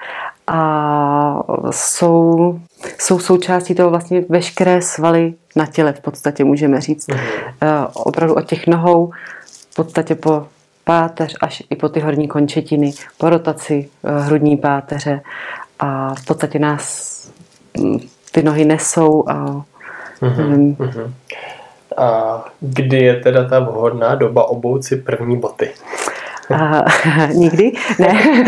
a 0.48 1.44
jsou, 1.72 2.60
jsou 3.00 3.20
součástí 3.20 3.76
toho 3.76 3.90
vlastně 3.90 4.24
veškeré 4.30 4.82
svaly 4.82 5.34
na 5.56 5.66
těle 5.66 5.94
v 5.94 6.02
podstatě 6.02 6.44
můžeme 6.44 6.82
říct. 6.82 7.08
Mm. 7.08 7.18
Opravdu 7.94 8.36
od 8.36 8.46
těch 8.46 8.68
nohou 8.68 9.12
v 9.72 9.76
podstatě 9.76 10.16
po 10.16 10.46
páteř 10.84 11.36
až 11.42 11.64
i 11.70 11.76
po 11.76 11.90
ty 11.90 12.00
horní 12.00 12.28
končetiny, 12.28 12.94
po 13.18 13.30
rotaci 13.30 13.90
eh, 14.04 14.20
hrudní 14.20 14.58
páteře 14.58 15.22
a 15.80 16.16
v 16.16 16.26
podstatě 16.26 16.60
nás 16.60 17.14
hm, 17.80 18.00
ty 18.32 18.44
nohy 18.44 18.66
nesou 18.66 19.30
a 19.30 19.46
mm-hmm, 20.22 20.76
mm-hmm. 20.76 21.12
A 21.98 22.46
kdy 22.60 22.98
je 22.98 23.16
teda 23.16 23.50
ta 23.50 23.60
vhodná 23.60 24.16
doba 24.16 24.50
obout 24.50 24.84
si 24.84 24.96
první 24.96 25.40
boty? 25.40 25.72
A, 26.50 26.84
nikdy? 27.34 27.72
Ne. 28.00 28.44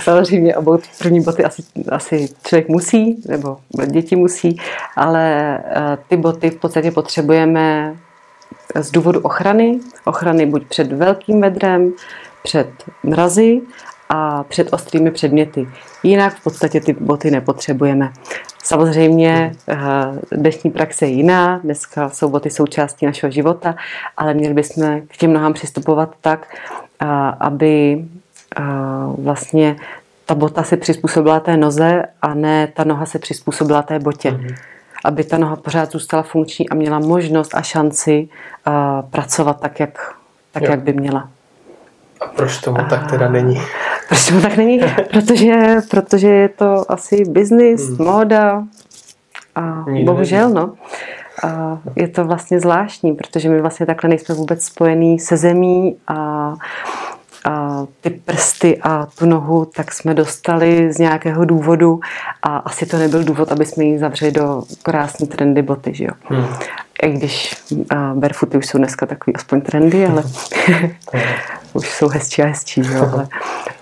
Samozřejmě 0.00 0.56
obout 0.56 0.80
první 0.98 1.20
boty 1.20 1.44
asi, 1.44 1.62
asi 1.88 2.28
člověk 2.46 2.68
musí, 2.68 3.22
nebo 3.28 3.58
děti 3.86 4.16
musí, 4.16 4.56
ale 4.96 5.56
eh, 5.58 5.98
ty 6.08 6.16
boty 6.16 6.50
v 6.50 6.56
podstatě 6.56 6.90
potřebujeme 6.90 7.96
z 8.74 8.90
důvodu 8.90 9.20
ochrany. 9.20 9.80
Ochrany 10.04 10.46
buď 10.46 10.66
před 10.66 10.92
velkým 10.92 11.40
vedrem, 11.40 11.92
před 12.42 12.68
mrazy 13.02 13.60
a 14.08 14.44
před 14.44 14.72
ostrými 14.72 15.10
předměty. 15.10 15.68
Jinak 16.02 16.34
v 16.34 16.42
podstatě 16.42 16.80
ty 16.80 16.92
boty 16.92 17.30
nepotřebujeme. 17.30 18.12
Samozřejmě 18.66 19.52
eh, 19.68 19.76
dnešní 20.32 20.70
praxe 20.70 21.06
je 21.06 21.10
jiná, 21.10 21.58
dneska 21.58 22.08
jsou 22.08 22.28
boty 22.28 22.50
součástí 22.50 23.06
našeho 23.06 23.30
života, 23.30 23.74
ale 24.16 24.34
měli 24.34 24.54
bychom 24.54 25.00
k 25.08 25.16
těm 25.16 25.32
nohám 25.32 25.52
přistupovat 25.52 26.14
tak, 26.20 26.54
eh, 27.02 27.06
aby 27.40 28.04
eh, 28.58 28.62
vlastně 29.18 29.76
ta 30.26 30.34
bota 30.34 30.62
se 30.62 30.76
přizpůsobila 30.76 31.40
té 31.40 31.56
noze 31.56 32.04
a 32.22 32.34
ne 32.34 32.66
ta 32.66 32.84
noha 32.84 33.06
se 33.06 33.18
přizpůsobila 33.18 33.82
té 33.82 33.98
botě. 33.98 34.30
Mm-hmm 34.30 34.54
aby 35.04 35.24
ta 35.24 35.38
noha 35.38 35.56
pořád 35.56 35.92
zůstala 35.92 36.22
funkční 36.22 36.68
a 36.68 36.74
měla 36.74 36.98
možnost 36.98 37.54
a 37.54 37.62
šanci 37.62 38.28
uh, 38.66 38.72
pracovat 39.10 39.60
tak, 39.60 39.80
jak, 39.80 40.14
tak 40.52 40.62
jak 40.62 40.80
by 40.80 40.92
měla. 40.92 41.28
A 42.20 42.26
proč 42.26 42.58
tomu 42.58 42.80
a, 42.80 42.82
tak 42.82 43.10
teda 43.10 43.28
není? 43.28 43.62
Proč 44.08 44.28
tomu 44.28 44.40
tak 44.40 44.56
není? 44.56 44.80
protože, 45.10 45.76
protože 45.90 46.28
je 46.28 46.48
to 46.48 46.92
asi 46.92 47.24
biznis, 47.28 47.88
hmm. 47.88 48.06
móda 48.06 48.64
a 49.54 49.84
Nikdy 49.90 50.04
bohužel, 50.04 50.50
no. 50.50 50.72
A 51.42 51.78
je 51.96 52.08
to 52.08 52.24
vlastně 52.24 52.60
zvláštní, 52.60 53.12
protože 53.12 53.48
my 53.48 53.60
vlastně 53.60 53.86
takhle 53.86 54.10
nejsme 54.10 54.34
vůbec 54.34 54.64
spojení 54.64 55.18
se 55.18 55.36
zemí 55.36 55.96
a 56.08 56.54
a 57.46 57.86
ty 58.00 58.10
prsty 58.10 58.78
a 58.82 59.06
tu 59.06 59.26
nohu, 59.26 59.64
tak 59.64 59.92
jsme 59.92 60.14
dostali 60.14 60.92
z 60.92 60.98
nějakého 60.98 61.44
důvodu 61.44 62.00
a 62.42 62.56
asi 62.56 62.86
to 62.86 62.98
nebyl 62.98 63.24
důvod, 63.24 63.52
aby 63.52 63.66
jsme 63.66 63.84
ji 63.84 63.98
zavřeli 63.98 64.32
do 64.32 64.62
krásné 64.82 65.26
trendy 65.26 65.62
boty, 65.62 65.94
že 65.94 66.04
jo. 66.04 66.10
Hmm. 66.24 66.46
I 67.02 67.10
když 67.10 67.56
uh, 67.70 67.86
barefooty 68.14 68.58
už 68.58 68.66
jsou 68.66 68.78
dneska 68.78 69.06
takový 69.06 69.34
aspoň 69.34 69.60
trendy, 69.60 70.06
ale 70.06 70.22
už 71.72 71.90
jsou 71.90 72.08
hezčí 72.08 72.42
a 72.42 72.46
hezčí, 72.46 72.80
jo, 72.80 73.08
ale, 73.12 73.28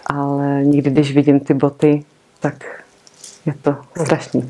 ale 0.07 0.65
nikdy, 0.65 0.91
když 0.91 1.15
vidím 1.15 1.41
ty 1.41 1.55
boty, 1.55 2.05
tak 2.41 2.85
je 3.47 3.55
to 3.63 3.77
strašný. 4.03 4.49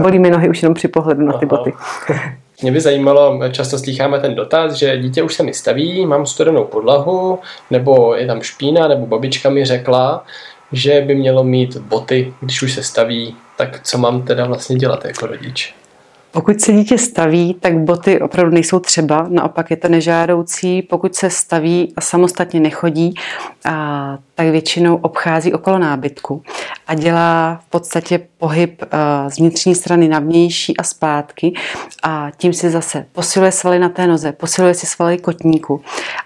Bolí 0.00 0.18
mi 0.18 0.30
nohy 0.30 0.48
už 0.48 0.62
jenom 0.62 0.74
při 0.74 0.88
pohledu 0.88 1.26
na 1.26 1.38
ty 1.38 1.46
boty. 1.46 1.72
Mě 2.62 2.72
by 2.72 2.80
zajímalo, 2.80 3.40
často 3.50 3.78
slycháme 3.78 4.20
ten 4.20 4.34
dotaz, 4.34 4.72
že 4.72 4.98
dítě 4.98 5.22
už 5.22 5.34
se 5.34 5.42
mi 5.42 5.54
staví, 5.54 6.06
mám 6.06 6.26
studenou 6.26 6.64
podlahu, 6.64 7.38
nebo 7.70 8.14
je 8.14 8.26
tam 8.26 8.42
špína, 8.42 8.88
nebo 8.88 9.06
babička 9.06 9.50
mi 9.50 9.64
řekla, 9.64 10.24
že 10.72 11.00
by 11.00 11.14
mělo 11.14 11.44
mít 11.44 11.76
boty, 11.76 12.34
když 12.40 12.62
už 12.62 12.72
se 12.72 12.82
staví, 12.82 13.36
tak 13.56 13.82
co 13.82 13.98
mám 13.98 14.22
teda 14.22 14.46
vlastně 14.46 14.76
dělat 14.76 15.04
jako 15.04 15.26
rodič? 15.26 15.74
Pokud 16.34 16.60
se 16.60 16.72
dítě 16.72 16.98
staví, 16.98 17.54
tak 17.60 17.78
boty 17.78 18.20
opravdu 18.20 18.52
nejsou 18.54 18.80
třeba, 18.80 19.26
naopak 19.28 19.70
je 19.70 19.76
to 19.76 19.88
nežádoucí. 19.88 20.82
Pokud 20.82 21.14
se 21.14 21.30
staví 21.30 21.92
a 21.96 22.00
samostatně 22.00 22.60
nechodí, 22.60 23.14
a, 23.64 24.18
tak 24.34 24.48
většinou 24.48 24.96
obchází 24.96 25.52
okolo 25.52 25.78
nábytku 25.78 26.42
a 26.86 26.94
dělá 26.94 27.60
v 27.66 27.70
podstatě 27.70 28.20
pohyb 28.38 28.82
a, 28.90 29.30
z 29.30 29.38
vnitřní 29.38 29.74
strany 29.74 30.08
na 30.08 30.18
vnější 30.18 30.76
a 30.76 30.82
zpátky 30.82 31.54
a 32.02 32.30
tím 32.36 32.52
si 32.52 32.70
zase 32.70 33.06
posiluje 33.12 33.52
svaly 33.52 33.78
na 33.78 33.88
té 33.88 34.06
noze, 34.06 34.32
posiluje 34.32 34.74
si 34.74 34.86
svaly 34.86 35.18
kotníku 35.18 35.80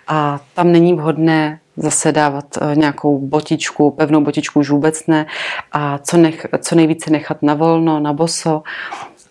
a 0.06 0.40
tam 0.54 0.72
není 0.72 0.94
vhodné 0.94 1.60
zase 1.76 2.12
dávat 2.12 2.44
nějakou 2.74 3.18
botičku, 3.18 3.90
pevnou 3.90 4.20
botičku 4.20 4.60
už 4.60 4.70
vůbec 4.70 5.06
ne 5.06 5.26
a 5.72 5.98
co, 5.98 6.16
nech, 6.16 6.46
co 6.58 6.74
nejvíce 6.74 7.10
nechat 7.10 7.42
na 7.42 7.54
volno, 7.54 8.00
na 8.00 8.12
boso 8.12 8.62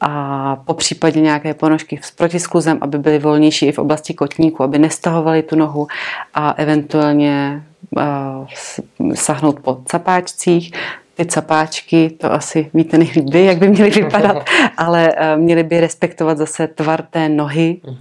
a 0.01 0.56
po 0.66 0.74
případě 0.74 1.22
nějaké 1.22 1.54
ponožky 1.54 2.00
s 2.04 2.12
protiskluzem, 2.12 2.77
aby 2.82 2.98
byly 2.98 3.20
volnější 3.20 3.66
i 3.66 3.72
v 3.72 3.80
oblasti 3.80 4.13
kotníku, 4.13 4.63
aby 4.63 4.80
nestahovaly 4.80 5.44
tu 5.44 5.56
nohu 5.56 5.88
a 6.34 6.51
eventuálně 6.51 7.63
uh, 7.98 9.13
sahnout 9.13 9.60
po 9.60 9.77
capáčcích. 9.86 10.72
Ty 11.16 11.25
capáčky, 11.25 12.10
to 12.10 12.34
asi 12.34 12.70
víte 12.74 12.98
nejlíp 12.98 13.30
vy, 13.30 13.46
jak 13.46 13.58
by 13.58 13.70
měly 13.70 13.89
vypadat, 13.89 14.50
ale 14.77 15.13
uh, 15.13 15.42
měly 15.42 15.63
by 15.63 15.80
respektovat 15.80 16.38
zase 16.38 16.68
tvar 16.68 17.01
té 17.01 17.30
nohy 17.30 17.77
uh, 17.88 17.94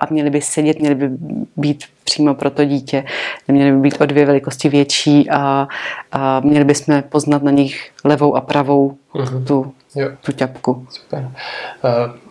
a 0.00 0.06
měly 0.10 0.30
by 0.30 0.40
sedět, 0.40 0.78
měly 0.78 0.94
by 0.94 1.08
být 1.56 1.84
přímo 2.08 2.34
pro 2.34 2.50
to 2.50 2.64
dítě. 2.64 3.04
Neměly 3.48 3.72
by 3.72 3.78
být 3.78 4.00
o 4.00 4.06
dvě 4.06 4.26
velikosti 4.26 4.68
větší 4.68 5.30
a, 5.30 5.68
a 6.12 6.40
měli 6.40 6.64
bychom 6.64 7.02
poznat 7.02 7.42
na 7.42 7.50
nich 7.50 7.90
levou 8.04 8.36
a 8.36 8.40
pravou 8.40 8.96
uh-huh. 9.14 9.44
tu 9.44 9.72
jo. 9.94 10.08
tu 10.24 10.32
ťapku. 10.32 10.86
Super. 10.90 11.30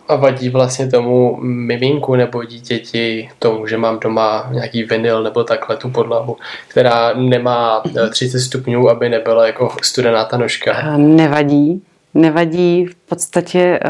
A 0.08 0.16
vadí 0.16 0.48
vlastně 0.48 0.86
tomu 0.88 1.36
miminku 1.40 2.14
nebo 2.14 2.44
dítěti 2.44 3.28
tomu, 3.38 3.66
že 3.66 3.78
mám 3.78 3.98
doma 3.98 4.48
nějaký 4.52 4.82
vinyl 4.82 5.22
nebo 5.22 5.44
takhle 5.44 5.76
tu 5.76 5.90
podlahu, 5.90 6.36
která 6.68 7.12
nemá 7.14 7.82
30 8.10 8.40
stupňů, 8.40 8.88
aby 8.90 9.08
nebyla 9.08 9.46
jako 9.46 9.76
studená 9.82 10.24
ta 10.24 10.36
nožka? 10.36 10.96
Nevadí. 10.96 11.82
Nevadí 12.14 12.86
v 12.86 12.94
podstatě, 12.94 13.80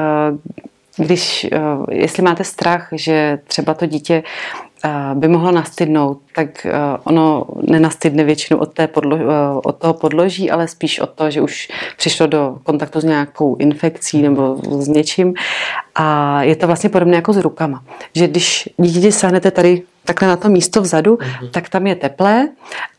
když, 0.98 1.46
jestli 1.90 2.22
máte 2.22 2.44
strach, 2.44 2.88
že 2.92 3.38
třeba 3.46 3.74
to 3.74 3.86
dítě 3.86 4.22
by 5.14 5.28
mohlo 5.28 5.52
nastydnout, 5.52 6.18
tak 6.34 6.66
ono 7.04 7.46
nenastydne 7.70 8.24
většinou 8.24 8.58
od, 8.58 8.74
té 8.74 8.86
podlo, 8.86 9.18
od 9.64 9.76
toho 9.76 9.94
podloží, 9.94 10.50
ale 10.50 10.68
spíš 10.68 11.00
od 11.00 11.10
toho, 11.10 11.30
že 11.30 11.40
už 11.40 11.68
přišlo 11.96 12.26
do 12.26 12.56
kontaktu 12.62 13.00
s 13.00 13.04
nějakou 13.04 13.56
infekcí 13.56 14.22
nebo 14.22 14.56
s 14.78 14.88
něčím. 14.88 15.34
A 15.94 16.42
je 16.42 16.56
to 16.56 16.66
vlastně 16.66 16.90
podobné 16.90 17.16
jako 17.16 17.32
s 17.32 17.36
rukama. 17.36 17.82
Že 18.14 18.28
když 18.28 18.68
dítě 18.76 19.12
sáhnete 19.12 19.50
tady 19.50 19.82
takhle 20.04 20.28
na 20.28 20.36
to 20.36 20.48
místo 20.48 20.82
vzadu, 20.82 21.14
mm-hmm. 21.14 21.50
tak 21.50 21.68
tam 21.68 21.86
je 21.86 21.94
teplé 21.94 22.48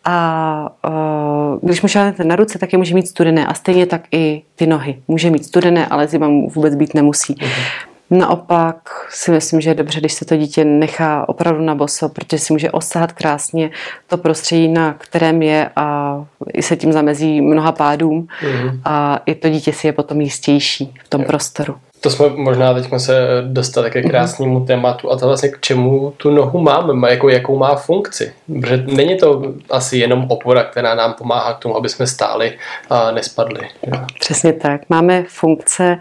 a 0.06 0.70
uh, 0.88 1.60
když 1.62 1.82
mu 1.82 1.88
šáhnete 1.88 2.24
na 2.24 2.36
ruce, 2.36 2.60
tak 2.60 2.74
je 2.74 2.78
může 2.78 2.96
mít 2.96 3.08
studené 3.08 3.48
a 3.48 3.54
stejně 3.54 3.86
tak 3.86 4.02
i 4.12 4.42
ty 4.56 4.68
nohy. 4.68 5.02
Může 5.08 5.30
mít 5.30 5.46
studené, 5.46 5.88
ale 5.88 6.08
zima 6.08 6.28
mu 6.28 6.50
vůbec 6.50 6.76
být 6.76 6.94
nemusí. 6.94 7.34
Mm-hmm. 7.34 7.89
Naopak 8.12 8.90
si 9.10 9.32
myslím, 9.32 9.62
že 9.62 9.70
je 9.70 9.76
dobře, 9.76 10.00
když 10.00 10.14
se 10.14 10.26
to 10.26 10.38
dítě 10.38 10.66
nechá 10.66 11.30
opravdu 11.30 11.64
na 11.64 11.76
boso, 11.76 12.10
protože 12.10 12.40
si 12.40 12.54
může 12.54 12.72
osahat 12.72 13.12
krásně 13.12 13.72
to 14.08 14.18
prostředí, 14.18 14.68
na 14.68 14.94
kterém 14.94 15.42
je 15.42 15.70
a 15.76 16.18
i 16.54 16.62
se 16.62 16.76
tím 16.76 16.94
zamezí 16.94 17.42
mnoha 17.42 17.72
pádům 17.72 18.28
mm. 18.44 18.82
a 18.86 19.20
i 19.26 19.36
to 19.36 19.50
dítě 19.50 19.74
si 19.74 19.88
je 19.88 19.94
potom 19.94 20.22
jistější 20.22 20.94
v 21.06 21.10
tom 21.10 21.24
prostoru. 21.24 21.76
To 22.02 22.10
jsme 22.10 22.30
možná 22.30 22.74
teď 22.74 22.90
se 22.98 23.28
dostali 23.48 23.92
ke 23.92 24.02
krásnému 24.02 24.66
tématu 24.66 25.12
a 25.12 25.18
to 25.18 25.28
vlastně 25.28 25.50
k 25.50 25.60
čemu 25.60 26.14
tu 26.18 26.32
nohu 26.32 26.60
máme, 26.60 27.12
jako 27.12 27.30
jakou 27.30 27.58
má 27.58 27.76
funkci. 27.76 28.34
Protože 28.62 28.84
není 28.88 29.18
to 29.18 29.44
asi 29.70 29.98
jenom 29.98 30.26
opora, 30.30 30.64
která 30.64 30.96
nám 30.96 31.14
pomáhá 31.14 31.54
k 31.54 31.60
tomu, 31.60 31.78
aby 31.78 31.90
jsme 31.90 32.08
stáli 32.08 32.58
a 32.90 33.12
nespadli. 33.12 33.70
Přesně 34.20 34.54
tak. 34.54 34.82
Máme 34.90 35.24
funkce, 35.28 35.98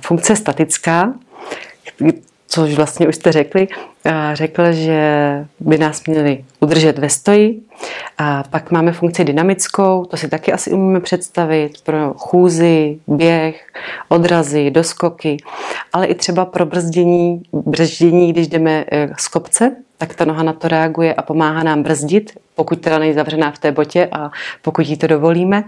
funkce 0.00 0.36
statická, 0.36 1.12
což 2.48 2.74
vlastně 2.74 3.08
už 3.08 3.14
jste 3.14 3.32
řekli, 3.32 3.68
řekl, 4.32 4.72
že 4.72 5.00
by 5.60 5.78
nás 5.78 6.04
měli 6.06 6.44
udržet 6.60 6.98
ve 6.98 7.08
stoji. 7.08 7.60
A 8.18 8.42
pak 8.50 8.70
máme 8.70 8.92
funkci 8.92 9.24
dynamickou, 9.24 10.04
to 10.04 10.16
si 10.16 10.28
taky 10.28 10.52
asi 10.52 10.70
umíme 10.70 11.00
představit 11.00 11.72
pro 11.84 12.14
chůzy, 12.14 12.98
běh, 13.06 13.66
odrazy, 14.08 14.70
doskoky, 14.70 15.36
ale 15.92 16.06
i 16.06 16.14
třeba 16.14 16.44
pro 16.44 16.66
brzdění, 16.66 17.42
brzdění, 17.52 18.32
když 18.32 18.48
jdeme 18.48 18.84
e, 18.92 19.08
z 19.18 19.28
kopce, 19.28 19.76
tak 19.98 20.14
ta 20.14 20.24
noha 20.24 20.42
na 20.42 20.52
to 20.52 20.68
reaguje 20.68 21.14
a 21.14 21.22
pomáhá 21.22 21.62
nám 21.62 21.82
brzdit, 21.82 22.38
pokud 22.54 22.80
teda 22.80 22.98
není 22.98 23.12
zavřená 23.14 23.50
v 23.50 23.58
té 23.58 23.72
botě 23.72 24.08
a 24.12 24.30
pokud 24.62 24.86
jí 24.86 24.96
to 24.96 25.06
dovolíme. 25.06 25.64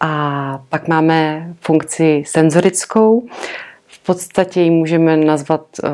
A 0.00 0.62
pak 0.68 0.88
máme 0.88 1.48
funkci 1.60 2.22
senzorickou, 2.26 3.26
podstatě 4.06 4.60
ji 4.60 4.70
můžeme 4.70 5.16
nazvat 5.16 5.60
uh, 5.84 5.90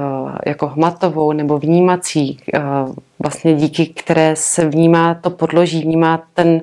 jako 0.47 0.67
hmatovou 0.67 1.33
nebo 1.33 1.59
vnímací, 1.59 2.38
uh, 2.55 2.95
vlastně 3.19 3.55
díky 3.55 3.87
které 3.87 4.37
se 4.37 4.69
vnímá 4.69 5.14
to 5.14 5.31
podloží, 5.31 5.83
vnímá 5.83 6.23
ten, 6.35 6.61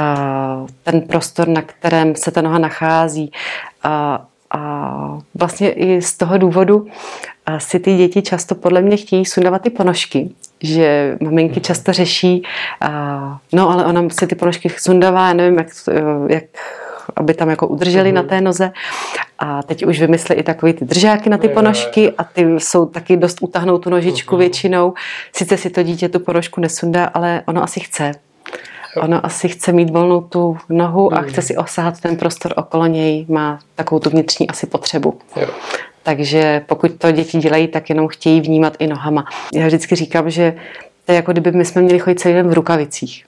uh, 0.00 0.68
ten 0.82 1.00
prostor, 1.00 1.48
na 1.48 1.62
kterém 1.62 2.16
se 2.16 2.30
ta 2.30 2.42
noha 2.42 2.58
nachází. 2.58 3.32
A, 3.82 4.26
a 4.50 5.18
vlastně 5.34 5.72
i 5.72 6.02
z 6.02 6.16
toho 6.16 6.38
důvodu 6.38 6.86
si 7.58 7.80
ty 7.80 7.96
děti 7.96 8.22
často 8.22 8.54
podle 8.54 8.82
mě 8.82 8.96
chtějí 8.96 9.26
sundávat 9.26 9.62
ty 9.62 9.70
ponožky, 9.70 10.30
že 10.62 11.16
maminky 11.20 11.54
mhm. 11.54 11.62
často 11.62 11.92
řeší, 11.92 12.42
no 13.52 13.70
ale 13.70 13.84
ona 13.84 14.08
si 14.10 14.26
ty 14.26 14.34
ponožky 14.34 14.68
sundává, 14.68 15.28
já 15.28 15.32
nevím, 15.32 15.58
jak, 15.58 15.68
jak 16.28 16.44
aby 17.20 17.34
tam 17.34 17.50
jako 17.50 17.66
udrželi 17.66 18.10
mm-hmm. 18.10 18.14
na 18.14 18.20
mhm. 18.20 18.28
té 18.28 18.40
noze. 18.40 18.70
A 19.38 19.62
teď 19.62 19.86
už 19.86 20.00
vymysli 20.00 20.34
i 20.34 20.42
takový 20.42 20.72
ty 20.72 20.84
držáky 20.84 21.30
na 21.30 21.38
ty 21.38 21.48
ponožky 21.48 22.12
a 22.18 22.24
ty 22.24 22.42
jsou 22.58 22.86
taky 22.86 23.16
dost 23.16 23.38
utahnou 23.40 23.78
tu 23.78 23.90
nožičku 23.90 24.34
mm-hmm. 24.34 24.38
většinou. 24.38 24.94
Sice 25.32 25.56
si 25.56 25.70
to 25.70 25.82
dítě 25.82 26.08
tu 26.08 26.20
ponožku 26.20 26.60
nesundá, 26.60 27.04
ale 27.04 27.42
ono 27.46 27.62
asi 27.62 27.80
chce. 27.80 28.12
Ono 28.96 29.26
asi 29.26 29.48
chce 29.48 29.72
mít 29.72 29.90
volnou 29.90 30.20
tu 30.20 30.58
nohu 30.68 31.14
a 31.14 31.20
mhm. 31.20 31.30
chce 31.30 31.42
si 31.42 31.56
osahat 31.56 32.00
ten 32.00 32.16
prostor 32.16 32.54
okolo 32.56 32.86
něj, 32.86 33.26
má 33.28 33.58
takovou 33.74 33.98
tu 33.98 34.10
vnitřní 34.10 34.48
asi 34.48 34.66
potřebu. 34.66 35.18
Jo. 35.36 35.48
Takže 36.02 36.62
pokud 36.66 36.92
to 36.98 37.12
děti 37.12 37.38
dělají, 37.38 37.68
tak 37.68 37.88
jenom 37.88 38.08
chtějí 38.08 38.40
vnímat 38.40 38.76
i 38.78 38.86
nohama. 38.86 39.24
Já 39.54 39.66
vždycky 39.66 39.96
říkám, 39.96 40.30
že 40.30 40.54
to 41.06 41.12
je 41.12 41.16
jako 41.16 41.32
kdyby 41.32 41.52
my 41.52 41.64
jsme 41.64 41.82
měli 41.82 41.98
chodit 41.98 42.20
celý 42.20 42.34
den 42.34 42.48
v 42.48 42.52
rukavicích 42.52 43.24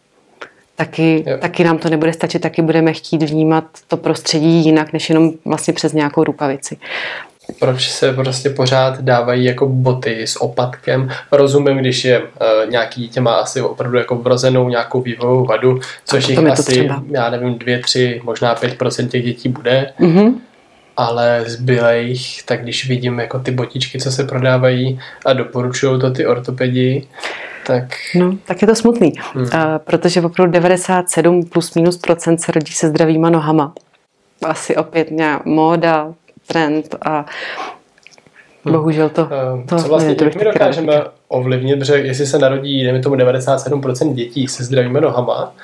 taky, 0.77 1.25
taky 1.41 1.65
nám 1.65 1.79
to 1.79 1.91
nebude 1.91 2.13
stačit, 2.13 2.39
taky 2.39 2.63
budeme 2.63 2.93
chtít 2.93 3.23
vnímat 3.23 3.65
to 3.89 3.97
prostředí 3.97 4.65
jinak, 4.65 4.93
než 4.93 5.09
jenom 5.09 5.31
vlastně 5.45 5.75
přes 5.75 5.93
nějakou 5.93 6.25
rukavici. 6.25 6.77
Proč 7.59 7.91
se 7.91 8.13
prostě 8.13 8.51
pořád 8.51 9.01
dávají 9.01 9.45
jako 9.45 9.67
boty 9.67 10.27
s 10.27 10.43
opatkem? 10.43 11.11
Rozumím, 11.33 11.77
když 11.77 12.05
je 12.05 12.21
uh, 12.21 12.27
nějaký 12.71 13.01
dítě 13.01 13.21
má 13.21 13.35
asi 13.35 13.61
opravdu 13.61 13.99
jako 13.99 14.17
vrozenou 14.17 14.69
nějakou 14.69 15.01
vývojovou 15.01 15.45
vadu, 15.45 15.81
což 16.05 16.29
jich 16.29 16.39
asi, 16.39 16.73
třeba. 16.73 17.03
já 17.11 17.31
nevím, 17.31 17.59
dvě, 17.59 17.79
tři, 17.79 18.21
možná 18.25 18.55
pět 18.55 18.79
procent 18.79 19.09
těch 19.09 19.25
dětí 19.25 19.49
bude. 19.49 19.93
Mm-hmm 20.01 20.35
ale 20.97 21.45
zbylejch, 21.47 22.43
tak 22.43 22.63
když 22.63 22.89
vidím 22.89 23.19
jako 23.19 23.39
ty 23.39 23.51
botičky, 23.51 23.99
co 23.99 24.13
se 24.13 24.25
prodávají 24.25 25.01
a 25.27 25.33
doporučují 25.33 26.01
to 26.01 26.11
ty 26.11 26.27
ortopedi, 26.27 27.07
tak... 27.67 27.85
No, 28.15 28.37
tak 28.45 28.63
je 28.63 28.69
to 28.69 28.75
smutný, 28.75 29.13
hmm. 29.35 29.47
protože 29.79 30.21
opravdu 30.21 30.53
97 30.53 31.45
plus 31.45 31.75
minus 31.75 31.97
procent 31.97 32.41
se 32.41 32.53
rodí 32.53 32.73
se 32.73 32.89
zdravýma 32.89 33.31
nohama. 33.31 33.73
Asi 34.43 34.77
opět 34.77 35.11
nějaká 35.11 35.43
móda, 35.47 36.13
trend 36.47 36.95
a 37.03 37.25
hmm. 38.65 38.75
bohužel 38.75 39.09
to... 39.09 39.23
Uh, 39.23 39.67
to 39.67 39.77
co 39.77 39.89
vlastně, 39.89 40.17
jak 40.25 40.35
my 40.35 40.45
dokážeme 40.45 40.93
rád. 40.93 41.13
ovlivnit, 41.29 41.79
protože 41.79 41.95
jestli 41.99 42.27
se 42.27 42.39
narodí, 42.39 42.83
dejme 42.83 43.01
tomu 43.01 43.15
97% 43.15 44.15
dětí 44.15 44.49
se 44.49 44.65
zdravými 44.65 45.01
nohama, 45.01 45.55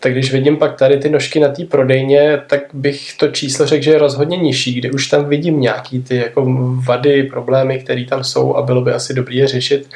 tak 0.00 0.12
když 0.12 0.32
vidím 0.32 0.56
pak 0.56 0.78
tady 0.78 0.98
ty 0.98 1.10
nožky 1.10 1.40
na 1.40 1.48
té 1.48 1.64
prodejně, 1.64 2.40
tak 2.46 2.60
bych 2.72 3.16
to 3.16 3.28
číslo 3.28 3.66
řekl, 3.66 3.84
že 3.84 3.90
je 3.90 3.98
rozhodně 3.98 4.36
nižší, 4.36 4.74
kde 4.74 4.90
už 4.90 5.06
tam 5.06 5.24
vidím 5.24 5.60
nějaký 5.60 6.02
ty 6.02 6.16
jako 6.16 6.46
vady, 6.86 7.22
problémy, 7.22 7.78
které 7.78 8.04
tam 8.04 8.24
jsou 8.24 8.56
a 8.56 8.62
bylo 8.62 8.80
by 8.80 8.92
asi 8.92 9.14
dobré 9.14 9.34
je 9.34 9.48
řešit 9.48 9.88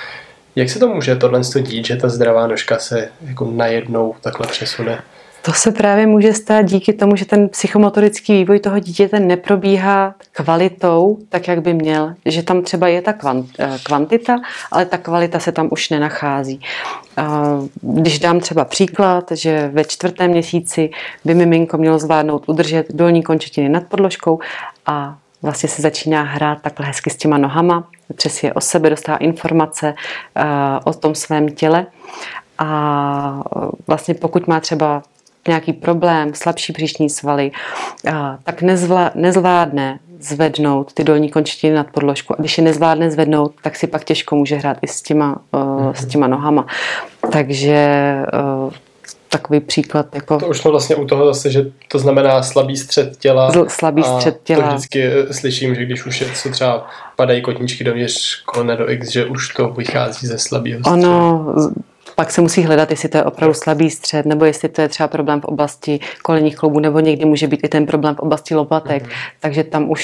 jak 0.56 0.70
se 0.70 0.78
to 0.78 0.88
může 0.88 1.16
tohle 1.16 1.40
dít, 1.60 1.86
že 1.86 1.96
ta 1.96 2.08
zdravá 2.08 2.46
nožka 2.46 2.78
se 2.78 3.08
jako 3.20 3.50
najednou 3.50 4.14
takhle 4.20 4.46
přesune? 4.46 5.02
To 5.42 5.52
se 5.52 5.72
právě 5.72 6.06
může 6.06 6.32
stát 6.32 6.62
díky 6.62 6.92
tomu, 6.92 7.16
že 7.16 7.24
ten 7.24 7.48
psychomotorický 7.48 8.32
vývoj 8.32 8.60
toho 8.60 8.78
dítěte 8.78 9.20
neprobíhá 9.20 10.14
kvalitou, 10.32 11.18
tak 11.28 11.48
jak 11.48 11.62
by 11.62 11.74
měl. 11.74 12.14
Že 12.26 12.42
tam 12.42 12.62
třeba 12.62 12.88
je 12.88 13.02
ta 13.02 13.14
eh, 13.58 13.78
kvantita, 13.82 14.36
ale 14.70 14.86
ta 14.86 14.98
kvalita 14.98 15.38
se 15.38 15.52
tam 15.52 15.68
už 15.70 15.90
nenachází. 15.90 16.60
Když 17.80 18.18
dám 18.18 18.40
třeba 18.40 18.64
příklad, 18.64 19.24
že 19.30 19.70
ve 19.72 19.84
čtvrtém 19.84 20.30
měsíci 20.30 20.90
by 21.24 21.34
miminko 21.34 21.78
mělo 21.78 21.98
zvládnout 21.98 22.44
udržet 22.46 22.86
dolní 22.90 23.22
končetiny 23.22 23.68
nad 23.68 23.86
podložkou 23.86 24.40
a 24.86 25.16
vlastně 25.42 25.68
se 25.68 25.82
začíná 25.82 26.22
hrát 26.22 26.62
takhle 26.62 26.86
hezky 26.86 27.10
s 27.10 27.16
těma 27.16 27.38
nohama, 27.38 27.88
přes 28.16 28.42
je 28.42 28.52
o 28.52 28.60
sebe, 28.60 28.90
dostává 28.90 29.18
informace 29.18 29.94
uh, 30.36 30.44
o 30.84 30.92
tom 30.94 31.14
svém 31.14 31.48
těle 31.48 31.86
a 32.58 33.42
vlastně 33.86 34.14
pokud 34.14 34.46
má 34.46 34.60
třeba 34.60 35.02
nějaký 35.48 35.72
problém, 35.72 36.34
slabší 36.34 36.72
břišní 36.72 37.10
svaly, 37.10 37.50
uh, 38.06 38.12
tak 38.44 38.62
nezvlá, 38.62 39.10
nezvládne 39.14 39.98
zvednout 40.20 40.92
ty 40.92 41.04
dolní 41.04 41.30
končetiny 41.30 41.74
nad 41.74 41.86
podložku. 41.90 42.34
A 42.34 42.40
když 42.40 42.58
je 42.58 42.64
nezvládne 42.64 43.10
zvednout, 43.10 43.54
tak 43.62 43.76
si 43.76 43.86
pak 43.86 44.04
těžko 44.04 44.36
může 44.36 44.56
hrát 44.56 44.78
i 44.82 44.88
s 44.88 45.02
těma, 45.02 45.40
mm-hmm. 45.52 45.92
s 45.92 46.06
těma 46.06 46.26
nohama. 46.26 46.66
Takže 47.32 48.16
takový 49.30 49.60
příklad. 49.60 50.14
Jako... 50.14 50.38
To 50.38 50.46
už 50.46 50.58
jsme 50.58 50.70
vlastně 50.70 50.96
u 50.96 51.06
toho 51.06 51.26
zase, 51.26 51.50
že 51.50 51.66
to 51.88 51.98
znamená 51.98 52.42
slabý 52.42 52.76
střed 52.76 53.16
těla. 53.16 53.50
Z, 53.50 53.70
slabý 53.70 54.02
střed 54.02 54.40
těla. 54.44 54.62
To 54.62 54.74
vždycky 54.74 55.02
eh, 55.04 55.34
slyším, 55.34 55.74
že 55.74 55.84
když 55.84 56.06
už 56.06 56.20
je, 56.20 56.26
co 56.34 56.50
třeba 56.50 56.86
padají 57.16 57.42
kotničky 57.42 57.84
dovnitř 57.84 58.42
kolene 58.42 58.76
do 58.76 58.90
X, 58.90 59.08
že 59.08 59.24
už 59.24 59.48
to 59.48 59.68
vychází 59.68 60.26
ze 60.26 60.38
slabého 60.38 60.80
středu. 60.80 60.96
Ono, 60.96 61.54
pak 62.20 62.30
se 62.30 62.40
musí 62.40 62.62
hledat, 62.62 62.90
jestli 62.90 63.08
to 63.08 63.18
je 63.18 63.24
opravdu 63.24 63.54
slabý 63.54 63.90
střed, 63.90 64.26
nebo 64.26 64.44
jestli 64.44 64.68
to 64.68 64.80
je 64.80 64.88
třeba 64.88 65.08
problém 65.08 65.40
v 65.40 65.44
oblasti 65.44 66.00
kolenních 66.22 66.56
kloubů, 66.56 66.80
nebo 66.80 67.00
někdy 67.00 67.24
může 67.24 67.46
být 67.46 67.60
i 67.62 67.68
ten 67.68 67.86
problém 67.86 68.14
v 68.14 68.18
oblasti 68.18 68.54
lopatek. 68.54 69.02
Mm. 69.02 69.08
Takže 69.40 69.64
tam 69.64 69.90
už 69.90 70.02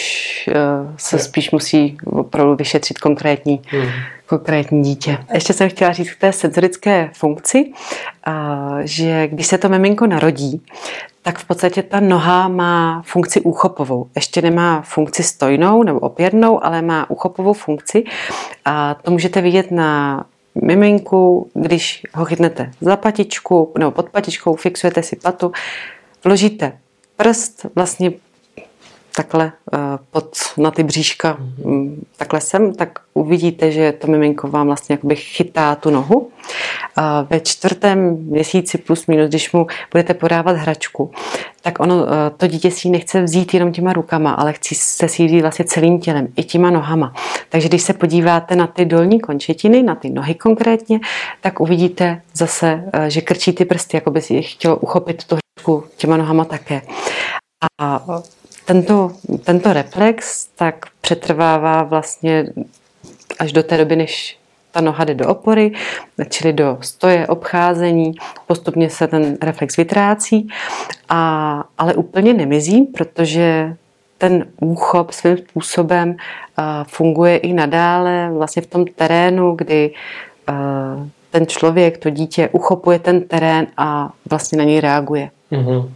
uh, 0.49 0.91
se 0.97 1.19
spíš 1.19 1.51
musí 1.51 1.97
opravdu 2.07 2.55
vyšetřit 2.55 2.99
konkrétní, 2.99 3.63
mm. 3.73 3.89
konkrétní 4.27 4.83
dítě. 4.83 5.19
Ještě 5.35 5.53
jsem 5.53 5.69
chtěla 5.69 5.93
říct 5.93 6.11
k 6.11 6.21
té 6.21 6.33
senzorické 6.33 7.11
funkci, 7.13 7.73
uh, 8.29 8.79
že 8.85 9.29
když 9.29 9.47
se 9.47 9.59
to 9.59 9.69
miminko 9.69 10.07
narodí, 10.07 10.63
tak 11.23 11.39
v 11.39 11.45
podstatě 11.45 11.83
ta 11.83 12.01
noha 12.01 12.49
má 12.49 13.03
funkci 13.07 13.41
úchopovou. 13.41 14.07
Ještě 14.15 14.43
nemá 14.43 14.83
funkci 14.83 15.23
stojnou 15.23 15.83
nebo 15.83 15.99
opěrnou, 15.99 16.65
ale 16.65 16.83
má 16.83 17.11
úchopovou 17.11 17.53
funkci. 17.53 18.05
A 18.65 18.95
to 18.95 19.11
můžete 19.11 19.41
vidět 19.41 19.71
na 19.71 20.25
miminku, 20.67 21.51
když 21.55 22.03
ho 22.15 22.25
chytnete 22.25 22.71
za 22.81 22.97
patičku 22.97 23.73
nebo 23.79 23.91
pod 23.91 24.11
patičkou, 24.11 24.57
fixujete 24.57 25.03
si 25.03 25.17
patu, 25.17 25.53
vložíte 26.25 26.79
prst 27.17 27.67
vlastně 27.75 28.13
takhle 29.17 29.53
eh, 29.75 29.79
pod, 30.11 30.31
na 30.57 30.71
ty 30.71 30.83
bříška, 30.83 31.37
mm, 31.65 32.05
takhle 32.17 32.41
sem, 32.41 32.75
tak 32.75 32.99
uvidíte, 33.15 33.73
že 33.73 33.93
to 33.93 34.07
miminko 34.07 34.49
vám 34.49 34.67
vlastně 34.67 34.93
jakoby 34.93 35.17
chytá 35.17 35.75
tu 35.75 35.91
nohu. 35.91 36.31
Ve 37.31 37.41
čtvrtém 37.41 38.17
měsíci 38.17 38.79
plus 38.79 39.07
minus, 39.07 39.29
když 39.29 39.53
mu 39.53 39.67
budete 39.93 40.15
podávat 40.15 40.57
hračku, 40.57 41.11
tak 41.63 41.81
ono, 41.81 42.07
eh, 42.07 42.31
to 42.37 42.47
dítě 42.47 42.71
si 42.71 42.89
ji 42.89 42.93
nechce 42.93 43.23
vzít 43.23 43.55
jenom 43.55 43.73
těma 43.73 43.93
rukama, 43.93 44.33
ale 44.33 44.53
chce 44.53 44.75
se 44.75 45.09
si 45.09 45.27
vzít 45.27 45.41
vlastně 45.41 45.65
celým 45.65 46.01
tělem, 46.01 46.29
i 46.37 46.45
těma 46.45 46.71
nohama. 46.71 47.13
Takže 47.49 47.69
když 47.69 47.83
se 47.83 47.93
podíváte 47.93 48.57
na 48.57 48.67
ty 48.67 48.85
dolní 48.85 49.21
končetiny, 49.21 49.83
na 49.83 49.95
ty 49.95 50.11
nohy 50.11 50.35
konkrétně, 50.35 51.01
tak 51.41 51.61
uvidíte 51.61 52.23
zase, 52.35 52.85
eh, 52.93 53.11
že 53.11 53.21
krčí 53.21 53.53
ty 53.53 53.65
prsty, 53.65 53.97
jako 53.97 54.11
by 54.11 54.21
si 54.21 54.43
chtělo 54.43 54.77
uchopit 54.77 55.25
tu 55.25 55.37
hračku 55.37 55.85
těma 55.97 56.17
nohama 56.17 56.45
také. 56.45 56.83
A 57.81 58.05
tento, 58.67 59.13
tento 59.45 59.73
reflex 59.73 60.47
tak 60.47 60.87
přetrvává 61.01 61.83
vlastně 61.83 62.47
až 63.39 63.53
do 63.53 63.63
té 63.63 63.77
doby, 63.77 63.97
než 63.97 64.39
ta 64.73 64.81
noha 64.81 65.05
jde 65.05 65.15
do 65.15 65.29
opory, 65.29 65.73
čili 66.29 66.53
do 66.53 66.79
stoje, 66.81 67.27
obcházení, 67.27 68.15
postupně 68.47 68.91
se 68.91 69.07
ten 69.07 69.39
reflex 69.43 69.77
vytrácí, 69.77 70.49
a, 71.09 71.65
ale 71.79 71.95
úplně 71.95 72.35
nemizí, 72.35 72.83
protože 72.83 73.77
ten 74.19 74.47
úchop 74.61 75.11
svým 75.11 75.39
způsobem 75.39 76.17
funguje 76.89 77.37
i 77.37 77.53
nadále 77.53 78.31
vlastně 78.33 78.63
v 78.63 78.67
tom 78.67 78.85
terénu, 78.85 79.55
kdy 79.55 79.91
ten 81.31 81.47
člověk, 81.47 81.99
to 81.99 82.11
dítě 82.11 82.49
uchopuje 82.53 82.99
ten 82.99 83.23
terén 83.23 83.67
a 83.77 84.13
vlastně 84.31 84.59
na 84.59 84.65
něj 84.65 84.81
reaguje. 84.81 85.31
Uhum. 85.51 85.93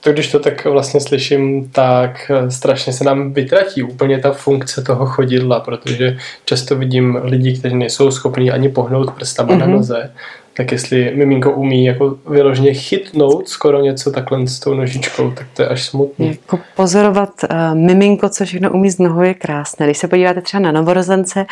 To, 0.00 0.12
když 0.12 0.30
to 0.30 0.38
tak 0.38 0.64
vlastně 0.64 1.00
slyším, 1.00 1.68
tak 1.68 2.30
strašně 2.48 2.92
se 2.92 3.04
nám 3.04 3.32
vytratí 3.32 3.82
úplně 3.82 4.18
ta 4.18 4.32
funkce 4.32 4.82
toho 4.82 5.06
chodidla, 5.06 5.60
protože 5.60 6.16
často 6.44 6.76
vidím 6.76 7.18
lidi, 7.22 7.58
kteří 7.58 7.74
nejsou 7.74 8.10
schopní 8.10 8.50
ani 8.50 8.68
pohnout 8.68 9.10
prstama 9.10 9.54
mm-hmm. 9.54 9.58
na 9.58 9.66
noze, 9.66 10.12
tak 10.54 10.72
jestli 10.72 11.12
miminko 11.14 11.52
umí 11.52 11.84
jako 11.84 12.18
vyloženě 12.30 12.74
chytnout 12.74 13.48
skoro 13.48 13.80
něco 13.80 14.10
takhle 14.10 14.46
s 14.46 14.58
tou 14.58 14.74
nožičkou, 14.74 15.30
tak 15.30 15.46
to 15.56 15.62
je 15.62 15.68
až 15.68 15.84
smutný. 15.84 16.28
Jako 16.28 16.58
pozorovat 16.76 17.30
uh, 17.50 17.74
miminko, 17.74 18.28
co 18.28 18.44
všechno 18.44 18.70
umí 18.70 18.90
z 18.90 18.98
nohou, 18.98 19.22
je 19.22 19.34
krásné. 19.34 19.86
Když 19.86 19.98
se 19.98 20.08
podíváte 20.08 20.40
třeba 20.40 20.60
na 20.60 20.72
novorozence, 20.72 21.46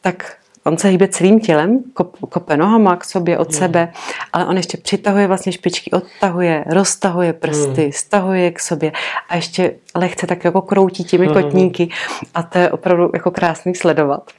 tak 0.00 0.32
On 0.66 0.78
se 0.78 0.88
hýbe 0.88 1.08
celým 1.08 1.40
tělem, 1.40 1.82
kop, 1.94 2.16
kope 2.28 2.56
nohama 2.56 2.96
k 2.96 3.04
sobě 3.04 3.38
od 3.38 3.48
mm. 3.48 3.54
sebe, 3.54 3.92
ale 4.32 4.46
on 4.46 4.56
ještě 4.56 4.76
přitahuje 4.76 5.26
vlastně 5.26 5.52
špičky, 5.52 5.90
odtahuje, 5.90 6.64
roztahuje 6.66 7.32
prsty, 7.32 7.84
mm. 7.84 7.92
stahuje 7.92 8.50
k 8.50 8.60
sobě 8.60 8.92
a 9.28 9.36
ještě 9.36 9.74
lehce 9.94 10.26
tak 10.26 10.44
jako 10.44 10.62
kroutí 10.62 11.04
těmi 11.04 11.26
mm. 11.26 11.32
kotníky 11.32 11.88
a 12.34 12.42
to 12.42 12.58
je 12.58 12.70
opravdu 12.70 13.10
jako 13.14 13.30
krásný 13.30 13.74
sledovat. 13.74 14.30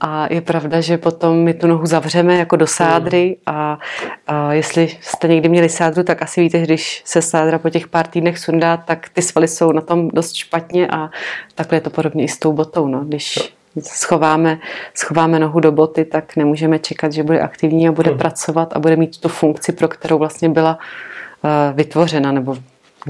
A 0.00 0.32
je 0.32 0.40
pravda, 0.40 0.80
že 0.80 0.98
potom 0.98 1.36
my 1.36 1.54
tu 1.54 1.66
nohu 1.66 1.86
zavřeme 1.86 2.36
jako 2.36 2.56
do 2.56 2.66
sádry 2.66 3.36
a, 3.46 3.78
a 4.26 4.52
jestli 4.52 4.96
jste 5.00 5.28
někdy 5.28 5.48
měli 5.48 5.68
sádru, 5.68 6.02
tak 6.02 6.22
asi 6.22 6.40
víte, 6.40 6.58
že 6.58 6.64
když 6.64 7.02
se 7.04 7.22
sádra 7.22 7.58
po 7.58 7.70
těch 7.70 7.88
pár 7.88 8.06
týdnech 8.06 8.38
sundá, 8.38 8.76
tak 8.76 9.08
ty 9.08 9.22
svaly 9.22 9.48
jsou 9.48 9.72
na 9.72 9.80
tom 9.80 10.08
dost 10.08 10.34
špatně 10.34 10.88
a 10.88 11.10
takhle 11.54 11.76
je 11.76 11.80
to 11.80 11.90
podobně 11.90 12.24
i 12.24 12.28
s 12.28 12.38
tou 12.38 12.52
botou. 12.52 12.86
No. 12.86 13.04
Když 13.04 13.57
schováme, 13.84 14.58
schováme 14.94 15.38
nohu 15.38 15.60
do 15.60 15.72
boty, 15.72 16.04
tak 16.04 16.36
nemůžeme 16.36 16.78
čekat, 16.78 17.12
že 17.12 17.22
bude 17.22 17.40
aktivní 17.40 17.88
a 17.88 17.92
bude 17.92 18.10
hmm. 18.10 18.18
pracovat 18.18 18.72
a 18.72 18.78
bude 18.78 18.96
mít 18.96 19.20
tu 19.20 19.28
funkci, 19.28 19.72
pro 19.72 19.88
kterou 19.88 20.18
vlastně 20.18 20.48
byla 20.48 20.78
uh, 20.78 21.50
vytvořena 21.76 22.32
nebo 22.32 22.56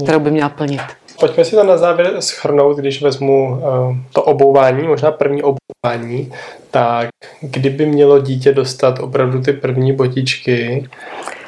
kterou 0.03 0.19
by 0.19 0.31
měla 0.31 0.49
plnit. 0.49 0.81
Pojďme 1.19 1.45
si 1.45 1.55
to 1.55 1.63
na 1.63 1.77
závěr 1.77 2.21
schrnout, 2.21 2.77
když 2.77 3.01
vezmu 3.01 3.51
uh, 3.51 3.97
to 4.13 4.23
obouvání, 4.23 4.87
možná 4.87 5.11
první 5.11 5.43
obouvání, 5.43 6.33
tak 6.71 7.09
kdyby 7.41 7.85
mělo 7.85 8.19
dítě 8.19 8.53
dostat 8.53 8.99
opravdu 8.99 9.41
ty 9.41 9.53
první 9.53 9.93
botičky 9.93 10.89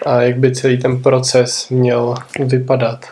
a 0.06 0.22
jak 0.22 0.38
by 0.38 0.56
celý 0.56 0.78
ten 0.78 1.02
proces 1.02 1.70
měl 1.70 2.16
vypadat? 2.40 3.06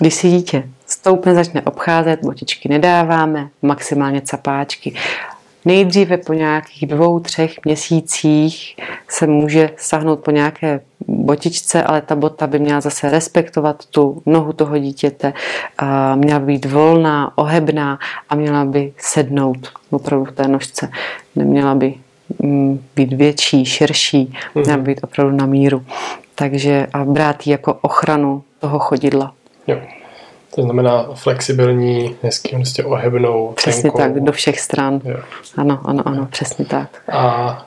Když 0.00 0.14
si 0.14 0.28
dítě 0.28 0.62
stoupne, 0.86 1.34
začne 1.34 1.62
obcházet, 1.62 2.20
botičky 2.22 2.68
nedáváme, 2.68 3.48
maximálně 3.62 4.20
capáčky. 4.20 4.94
Nejdříve 5.66 6.16
po 6.16 6.32
nějakých 6.32 6.86
dvou, 6.86 7.20
třech 7.20 7.54
měsících 7.64 8.76
se 9.08 9.26
může 9.26 9.70
sahnout 9.76 10.20
po 10.20 10.30
nějaké 10.30 10.80
botičce, 11.08 11.82
ale 11.82 12.00
ta 12.00 12.16
bota 12.16 12.46
by 12.46 12.58
měla 12.58 12.80
zase 12.80 13.10
respektovat 13.10 13.86
tu 13.86 14.22
nohu 14.26 14.52
toho 14.52 14.78
dítěte, 14.78 15.32
a 15.78 16.14
měla 16.14 16.40
by 16.40 16.46
být 16.46 16.64
volná, 16.64 17.38
ohebná 17.38 17.98
a 18.28 18.34
měla 18.34 18.64
by 18.64 18.92
sednout 18.98 19.72
opravdu 19.90 20.24
v 20.24 20.32
té 20.32 20.48
nožce. 20.48 20.90
Neměla 21.36 21.74
by 21.74 21.94
mm, 22.42 22.84
být 22.96 23.12
větší, 23.12 23.64
širší, 23.64 24.34
měla 24.54 24.76
by 24.76 24.82
být 24.82 25.00
opravdu 25.04 25.36
na 25.36 25.46
míru. 25.46 25.84
Takže 26.34 26.86
a 26.92 27.04
brát 27.04 27.46
ji 27.46 27.50
jako 27.50 27.74
ochranu 27.74 28.42
toho 28.58 28.78
chodidla. 28.78 29.32
Jo. 29.66 29.78
To 30.56 30.62
znamená 30.62 31.06
flexibilní, 31.14 32.16
hezký, 32.22 32.56
prostě 32.56 32.84
ohebnou, 32.84 33.52
Přesně 33.56 33.82
tenkou. 33.82 33.98
tak, 33.98 34.20
do 34.20 34.32
všech 34.32 34.60
stran. 34.60 35.00
Jo. 35.04 35.16
Ano, 35.56 35.80
ano, 35.84 36.08
ano, 36.08 36.28
přesně 36.30 36.64
tak. 36.64 36.88
A 37.12 37.64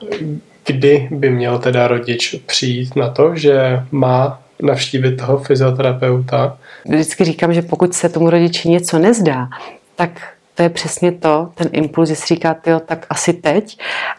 kdy 0.66 1.08
by 1.10 1.30
měl 1.30 1.58
teda 1.58 1.88
rodič 1.88 2.34
přijít 2.46 2.96
na 2.96 3.10
to, 3.10 3.36
že 3.36 3.82
má 3.90 4.42
navštívit 4.62 5.16
toho 5.16 5.38
fyzioterapeuta? 5.38 6.58
Vždycky 6.84 7.24
říkám, 7.24 7.54
že 7.54 7.62
pokud 7.62 7.94
se 7.94 8.08
tomu 8.08 8.30
rodiči 8.30 8.68
něco 8.68 8.98
nezdá, 8.98 9.48
tak 9.96 10.10
to 10.54 10.62
je 10.62 10.68
přesně 10.68 11.12
to, 11.12 11.48
ten 11.54 11.68
impuls, 11.72 12.08
že 12.08 12.16
si 12.16 12.34
říká, 12.34 12.54
tyjo, 12.54 12.80
tak 12.80 13.06
asi 13.10 13.32
teď, 13.32 13.78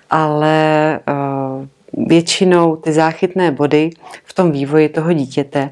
ale 0.10 1.00
uh, 1.10 2.08
většinou 2.08 2.76
ty 2.76 2.94
záchytné 2.94 3.52
body 3.52 3.90
v 4.24 4.34
tom 4.34 4.52
vývoji 4.52 4.90
toho 4.90 5.14
dítěte, 5.14 5.70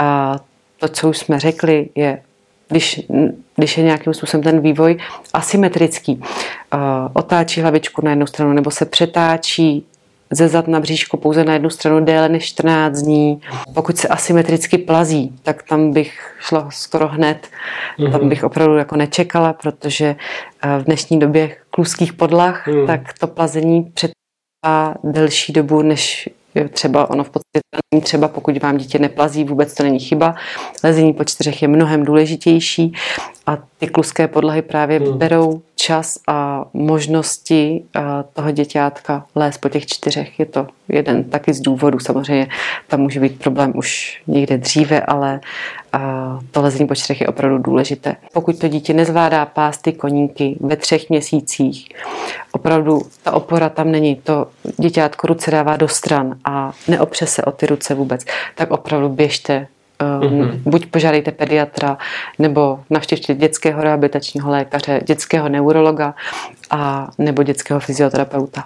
uh, 0.00 0.36
to, 0.78 0.88
co 0.88 1.08
už 1.08 1.18
jsme 1.18 1.40
řekli, 1.40 1.88
je 1.94 2.18
když, 2.72 3.00
když 3.56 3.78
je 3.78 3.84
nějakým 3.84 4.14
způsobem 4.14 4.42
ten 4.42 4.60
vývoj 4.60 4.98
asymetrický. 5.32 6.16
Uh, 6.16 6.80
otáčí 7.12 7.60
hlavičku 7.60 8.04
na 8.04 8.10
jednu 8.10 8.26
stranu 8.26 8.52
nebo 8.52 8.70
se 8.70 8.84
přetáčí 8.84 9.86
ze 10.30 10.48
zad 10.48 10.68
na 10.68 10.80
bříško 10.80 11.16
pouze 11.16 11.44
na 11.44 11.52
jednu 11.52 11.70
stranu 11.70 12.04
déle 12.04 12.28
než 12.28 12.44
14 12.44 13.02
dní. 13.02 13.40
Pokud 13.74 13.96
se 13.96 14.08
asymetricky 14.08 14.78
plazí, 14.78 15.32
tak 15.42 15.62
tam 15.62 15.92
bych 15.92 16.36
šla 16.40 16.68
skoro 16.70 17.08
hned. 17.08 17.48
Mm-hmm. 17.98 18.12
Tam 18.12 18.20
mhm. 18.20 18.28
bych 18.28 18.44
opravdu 18.44 18.76
jako 18.76 18.96
nečekala, 18.96 19.52
protože 19.52 20.16
v 20.78 20.84
dnešní 20.84 21.18
době 21.18 21.56
kluských 21.70 22.12
podlah, 22.12 22.66
mm. 22.66 22.86
tak 22.86 23.00
to 23.18 23.26
plazení 23.26 23.82
přetrvá 23.82 24.94
delší 25.04 25.52
dobu, 25.52 25.82
než 25.82 26.28
třeba 26.72 27.10
ono 27.10 27.24
v 27.24 27.30
podstatě 27.30 27.60
třeba, 28.02 28.28
pokud 28.28 28.62
vám 28.62 28.76
dítě 28.76 28.98
neplazí, 28.98 29.44
vůbec 29.44 29.74
to 29.74 29.82
není 29.82 30.00
chyba. 30.00 30.34
Lezení 30.84 31.12
po 31.12 31.24
čtyřech 31.24 31.62
je 31.62 31.68
mnohem 31.68 32.04
důležitější 32.04 32.92
a 33.46 33.58
ty 33.82 33.88
kluské 33.88 34.28
podlahy 34.28 34.62
právě 34.62 34.98
hmm. 34.98 35.18
berou 35.18 35.62
čas 35.74 36.18
a 36.28 36.64
možnosti 36.72 37.84
toho 38.32 38.50
děťátka 38.50 39.26
lézt 39.34 39.60
po 39.60 39.68
těch 39.68 39.86
čtyřech. 39.86 40.40
Je 40.40 40.46
to 40.46 40.66
jeden 40.88 41.24
taky 41.24 41.54
z 41.54 41.60
důvodů. 41.60 41.98
Samozřejmě 41.98 42.48
tam 42.88 43.00
může 43.00 43.20
být 43.20 43.38
problém 43.38 43.72
už 43.74 44.22
někde 44.26 44.58
dříve, 44.58 45.00
ale 45.00 45.40
to 46.50 46.62
lezení 46.62 46.88
po 46.88 46.94
čtyřech 46.94 47.20
je 47.20 47.26
opravdu 47.26 47.58
důležité. 47.58 48.16
Pokud 48.32 48.58
to 48.58 48.68
dítě 48.68 48.94
nezvládá 48.94 49.46
pásty 49.46 49.92
koníky 49.92 50.56
ve 50.60 50.76
třech 50.76 51.10
měsících, 51.10 51.88
opravdu 52.52 53.02
ta 53.22 53.32
opora 53.32 53.68
tam 53.68 53.90
není, 53.90 54.16
to 54.16 54.46
děťátko 54.78 55.26
ruce 55.26 55.50
dává 55.50 55.76
do 55.76 55.88
stran 55.88 56.36
a 56.44 56.72
neopře 56.88 57.26
se 57.26 57.42
o 57.42 57.52
ty 57.52 57.66
ruce 57.66 57.94
vůbec, 57.94 58.24
tak 58.54 58.70
opravdu 58.70 59.08
běžte 59.08 59.66
Mm-hmm. 60.20 60.60
Buď 60.64 60.86
požádejte 60.86 61.30
pediatra, 61.30 61.98
nebo 62.38 62.80
navštěvte 62.90 63.34
dětského 63.34 63.82
rehabilitačního 63.82 64.50
lékaře, 64.50 65.00
dětského 65.06 65.48
neurologa 65.48 66.14
a 66.70 67.10
nebo 67.18 67.42
dětského 67.42 67.80
fyzioterapeuta. 67.80 68.64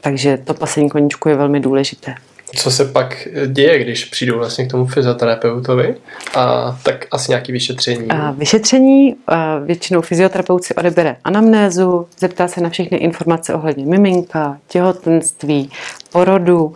Takže 0.00 0.36
to 0.36 0.54
pasení 0.54 0.90
koníčku 0.90 1.28
je 1.28 1.34
velmi 1.36 1.60
důležité. 1.60 2.14
Co 2.56 2.70
se 2.70 2.84
pak 2.84 3.28
děje, 3.46 3.78
když 3.78 4.04
přijdu 4.04 4.38
vlastně 4.38 4.66
k 4.66 4.70
tomu 4.70 4.86
fyzioterapeutovi? 4.86 5.94
A 6.34 6.76
tak 6.82 7.06
asi 7.10 7.30
nějaké 7.30 7.52
vyšetření. 7.52 8.10
A 8.10 8.30
vyšetření 8.30 9.16
a 9.26 9.58
většinou 9.58 10.00
fyzioterapeut 10.00 10.64
si 10.64 10.74
odebere 10.74 11.16
anamnézu, 11.24 12.06
zeptá 12.18 12.48
se 12.48 12.60
na 12.60 12.70
všechny 12.70 12.98
informace 12.98 13.54
ohledně 13.54 13.86
miminka, 13.86 14.58
těhotenství, 14.68 15.70
porodu, 16.12 16.72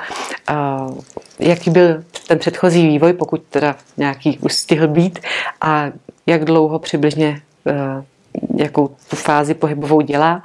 a 0.46 0.86
jaký 1.38 1.70
byl 1.70 2.02
ten 2.26 2.38
předchozí 2.38 2.87
vývoj, 2.87 3.12
pokud 3.12 3.42
teda 3.50 3.76
nějaký 3.96 4.38
už 4.38 4.52
stihl 4.52 4.88
být 4.88 5.18
a 5.60 5.87
jak 6.26 6.44
dlouho 6.44 6.78
přibližně 6.78 7.40
jakou 8.56 8.88
tu 9.08 9.16
fázi 9.16 9.54
pohybovou 9.54 10.00
dělá. 10.00 10.42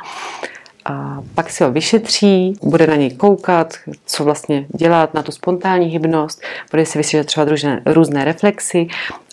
A 0.86 1.24
pak 1.36 1.50
si 1.50 1.63
ho 1.63 1.72
vyšetří, 1.72 2.54
bude 2.63 2.88
na 2.88 2.96
něj 2.96 3.12
koukat, 3.12 3.74
co 4.06 4.24
vlastně 4.24 4.65
dělat, 4.78 5.13
na 5.13 5.24
tu 5.24 5.32
spontánní 5.32 5.88
hybnost, 5.88 6.42
bude 6.72 6.86
si 6.86 7.24
třeba 7.24 7.46
různé, 7.46 7.82
různé 7.86 8.26
reflexy 8.26 8.88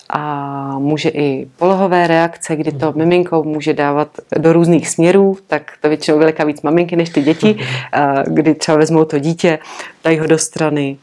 a 0.09 0.79
může 0.79 1.09
i 1.09 1.47
polohové 1.57 2.07
reakce, 2.07 2.55
kdy 2.55 2.71
to 2.71 2.93
miminko 2.95 3.43
může 3.43 3.73
dávat 3.73 4.07
do 4.37 4.53
různých 4.53 4.89
směrů, 4.89 5.37
tak 5.47 5.71
to 5.81 5.89
většinou 5.89 6.19
veliká 6.19 6.43
víc 6.43 6.61
maminky 6.61 6.95
než 6.95 7.09
ty 7.09 7.21
děti, 7.21 7.59
kdy 8.27 8.55
třeba 8.55 8.77
vezmou 8.77 9.05
to 9.05 9.19
dítě, 9.19 9.59
dají 10.03 10.19
ho 10.19 10.27
do 10.27 10.37
strany. 10.37 10.97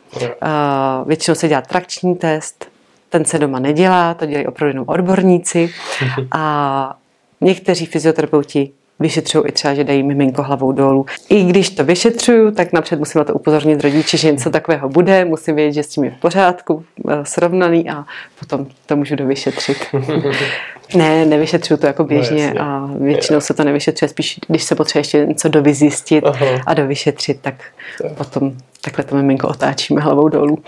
Většinou 1.06 1.34
se 1.34 1.48
dělá 1.48 1.60
trakční 1.60 2.14
test, 2.14 2.66
ten 3.08 3.24
se 3.24 3.38
doma 3.38 3.58
nedělá, 3.58 4.14
to 4.14 4.26
dělají 4.26 4.46
opravdu 4.46 4.70
jenom 4.70 4.84
odborníci. 4.88 5.70
A 6.32 6.96
někteří 7.40 7.86
fyzioterapeuti 7.86 8.70
vyšetřují 9.00 9.44
i 9.48 9.52
třeba, 9.52 9.74
že 9.74 9.85
dají 9.85 10.02
miminko 10.02 10.42
hlavou 10.42 10.72
dolů. 10.72 11.07
I 11.28 11.44
když 11.44 11.70
to 11.70 11.85
vyšetřuju, 11.85 12.50
tak 12.50 12.72
napřed 12.72 12.98
musím 12.98 13.18
na 13.18 13.24
to 13.24 13.35
upozornit 13.35 13.80
rodiče, 13.80 14.16
že 14.16 14.33
něco 14.33 14.50
takového 14.50 14.88
bude, 14.88 15.24
musím 15.24 15.54
vědět, 15.54 15.72
že 15.72 15.83
s 15.83 15.88
tím 15.88 16.04
je 16.04 16.11
v 16.11 16.20
pořádku, 16.20 16.85
eh, 17.11 17.24
srovnaný 17.24 17.90
a 17.90 18.04
potom 18.38 18.66
to 18.87 18.96
můžu 18.96 19.16
dovyšetřit. 19.16 19.78
Ne, 20.94 21.25
nevyšetřuju 21.25 21.79
to 21.79 21.87
jako 21.87 22.05
běžně 22.05 22.55
no, 22.55 22.62
a 22.62 22.90
většinou 22.99 23.40
se 23.40 23.55
to 23.55 23.64
nevyšetřuje, 23.64 24.09
spíš 24.09 24.40
když 24.49 24.64
se 24.64 24.75
potřebuje 24.75 25.01
ještě 25.01 25.27
něco 25.27 25.49
dovyzjistit 25.49 26.25
Aha. 26.27 26.47
a 26.66 26.75
dovyšetřit, 26.75 27.40
tak 27.40 27.55
je. 28.05 28.11
potom 28.11 28.53
takhle 28.85 29.05
to 29.05 29.16
miminko 29.16 29.49
otáčíme 29.49 30.01
hlavou 30.01 30.29
dolů, 30.29 30.59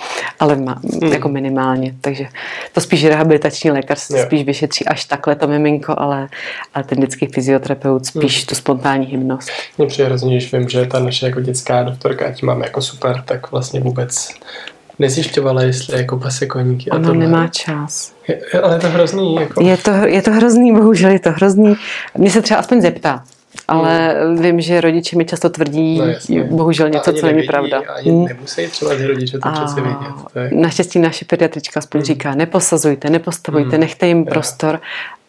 ale 0.40 0.56
má, 0.56 0.80
hmm. 1.02 1.12
jako 1.12 1.28
minimálně, 1.28 1.94
takže 2.00 2.26
to 2.72 2.80
spíš 2.80 3.04
rehabilitační 3.04 3.70
lékař 3.70 3.98
se 3.98 4.22
spíš 4.22 4.44
vyšetří 4.44 4.86
až 4.86 5.04
takhle 5.04 5.34
to 5.34 5.46
miminko, 5.46 5.94
ale, 5.98 6.28
ale 6.74 6.84
ten 6.84 7.00
dětský 7.00 7.26
fyzioterapeut 7.26 8.06
spíš 8.06 8.36
hmm. 8.36 8.46
tu 8.46 8.54
spontánní 8.54 9.06
hybnost. 9.06 9.50
Mně 9.78 9.86
přijde 9.86 10.08
hrozně, 10.08 10.36
když 10.36 10.52
vím, 10.52 10.68
že 10.68 10.86
ta 10.86 10.98
naše 10.98 11.26
jako 11.26 11.40
dětská 11.40 11.82
doktorka, 11.82 12.32
tím 12.32 12.46
máme 12.46 12.66
jako 12.66 12.82
super, 12.82 13.22
tak 13.24 13.50
vlastně 13.50 13.80
vůbec 13.80 14.34
nezjišťovala, 14.98 15.62
jestli 15.62 15.98
jako 15.98 16.16
pase 16.16 16.46
koníky. 16.46 16.90
Ona 16.90 17.12
nemá 17.12 17.48
čas. 17.48 18.12
Je, 18.28 18.60
ale 18.60 18.76
je 18.76 18.80
to 18.80 18.88
hrozný. 18.88 19.34
Jako... 19.34 19.62
Je, 19.64 19.76
to, 19.76 19.90
je 19.90 20.22
to 20.22 20.32
hrozný, 20.32 20.74
bohužel 20.76 21.10
je 21.10 21.18
to 21.18 21.30
hrozný. 21.30 21.74
Mě 22.18 22.30
se 22.30 22.42
třeba 22.42 22.60
aspoň 22.60 22.80
zeptá. 22.80 23.24
Ale 23.68 24.16
hmm. 24.24 24.42
vím, 24.42 24.60
že 24.60 24.80
rodiče 24.80 25.16
mi 25.16 25.24
často 25.24 25.50
tvrdí, 25.50 26.02
no, 26.28 26.44
bohužel 26.44 26.88
něco, 26.88 27.12
co 27.12 27.26
není 27.26 27.42
pravda. 27.42 27.82
Ani 27.96 28.10
hmm. 28.10 28.24
nemusí 28.24 28.66
třeba 28.66 28.94
ty 28.94 29.06
rodiče 29.06 29.38
to 29.38 29.48
přece 29.52 29.80
vědět. 29.80 30.14
Tak. 30.34 30.52
Naštěstí 30.52 30.98
naše 30.98 31.24
pediatrička 31.24 31.80
aspoň 31.80 31.98
hmm. 31.98 32.06
říká, 32.06 32.34
neposazujte, 32.34 33.10
nepostavujte, 33.10 33.70
hmm. 33.70 33.80
nechte 33.80 34.06
jim 34.06 34.24
prostor 34.24 34.80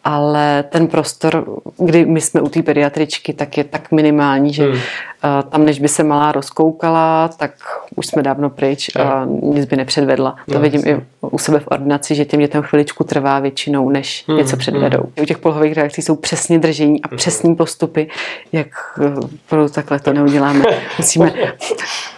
ale 0.08 0.62
ten 0.62 0.86
prostor, 0.86 1.44
kdy 1.78 2.06
my 2.06 2.20
jsme 2.20 2.40
u 2.40 2.48
té 2.48 2.62
pediatričky, 2.62 3.32
tak 3.32 3.58
je 3.58 3.64
tak 3.64 3.92
minimální, 3.92 4.52
že 4.52 4.64
hmm. 4.64 4.80
tam, 5.48 5.64
než 5.64 5.80
by 5.80 5.88
se 5.88 6.04
malá 6.04 6.32
rozkoukala, 6.32 7.28
tak 7.28 7.50
už 7.96 8.06
jsme 8.06 8.22
dávno 8.22 8.50
pryč 8.50 8.96
a 8.96 9.26
nic 9.42 9.64
by 9.64 9.76
nepředvedla. 9.76 10.36
To 10.46 10.54
no, 10.54 10.60
vidím 10.60 10.80
jasně. 10.80 10.92
i 10.92 11.00
u 11.20 11.38
sebe 11.38 11.60
v 11.60 11.66
ordinaci, 11.66 12.14
že 12.14 12.24
těm 12.24 12.40
dětem 12.40 12.62
chviličku 12.62 13.04
trvá 13.04 13.38
většinou, 13.38 13.90
než 13.90 14.24
hmm. 14.28 14.38
něco 14.38 14.56
předvedou. 14.56 15.00
Hmm. 15.00 15.12
U 15.22 15.24
těch 15.24 15.38
polohových 15.38 15.72
reakcí 15.72 16.02
jsou 16.02 16.16
přesně 16.16 16.58
držení 16.58 17.02
a 17.02 17.08
hmm. 17.08 17.16
přesní 17.16 17.54
postupy, 17.54 18.08
jak 18.52 18.68
pro 19.48 19.68
takhle 19.68 20.00
to 20.00 20.12
neuděláme. 20.12 20.64
Musíme, 20.98 21.32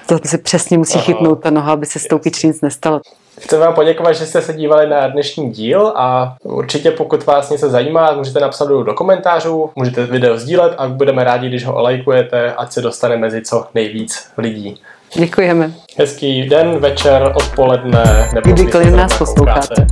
to 0.06 0.18
se 0.24 0.38
přesně 0.38 0.78
musí 0.78 0.94
Aha. 0.94 1.04
chytnout 1.04 1.42
ta 1.42 1.50
noha, 1.50 1.72
aby 1.72 1.86
se 1.86 1.98
s 1.98 2.06
tou 2.06 2.20
nic 2.44 2.60
nestalo. 2.60 3.00
Chci 3.40 3.56
vám 3.56 3.74
poděkovat, 3.74 4.12
že 4.12 4.26
jste 4.26 4.42
se 4.42 4.52
dívali 4.52 4.88
na 4.88 5.08
dnešní 5.08 5.50
díl 5.50 5.92
a 5.96 6.36
určitě 6.42 6.90
pokud 6.90 7.26
vás 7.26 7.50
něco 7.50 7.70
zajímá, 7.70 8.12
můžete 8.12 8.40
napsat 8.40 8.68
do 8.68 8.94
komentářů, 8.94 9.70
můžete 9.76 10.06
video 10.06 10.38
sdílet 10.38 10.74
a 10.78 10.88
budeme 10.88 11.24
rádi, 11.24 11.48
když 11.48 11.66
ho 11.66 11.74
olajkujete, 11.74 12.52
ať 12.52 12.72
se 12.72 12.80
dostane 12.80 13.16
mezi 13.16 13.42
co 13.42 13.66
nejvíc 13.74 14.30
lidí. 14.38 14.80
Děkujeme. 15.14 15.72
Hezký 15.98 16.48
den, 16.48 16.78
večer, 16.78 17.32
odpoledne 17.36 18.30
nebo 18.34 18.50
kdykoliv 18.50 18.94
nás 18.94 19.18
posloucháte. 19.18 19.86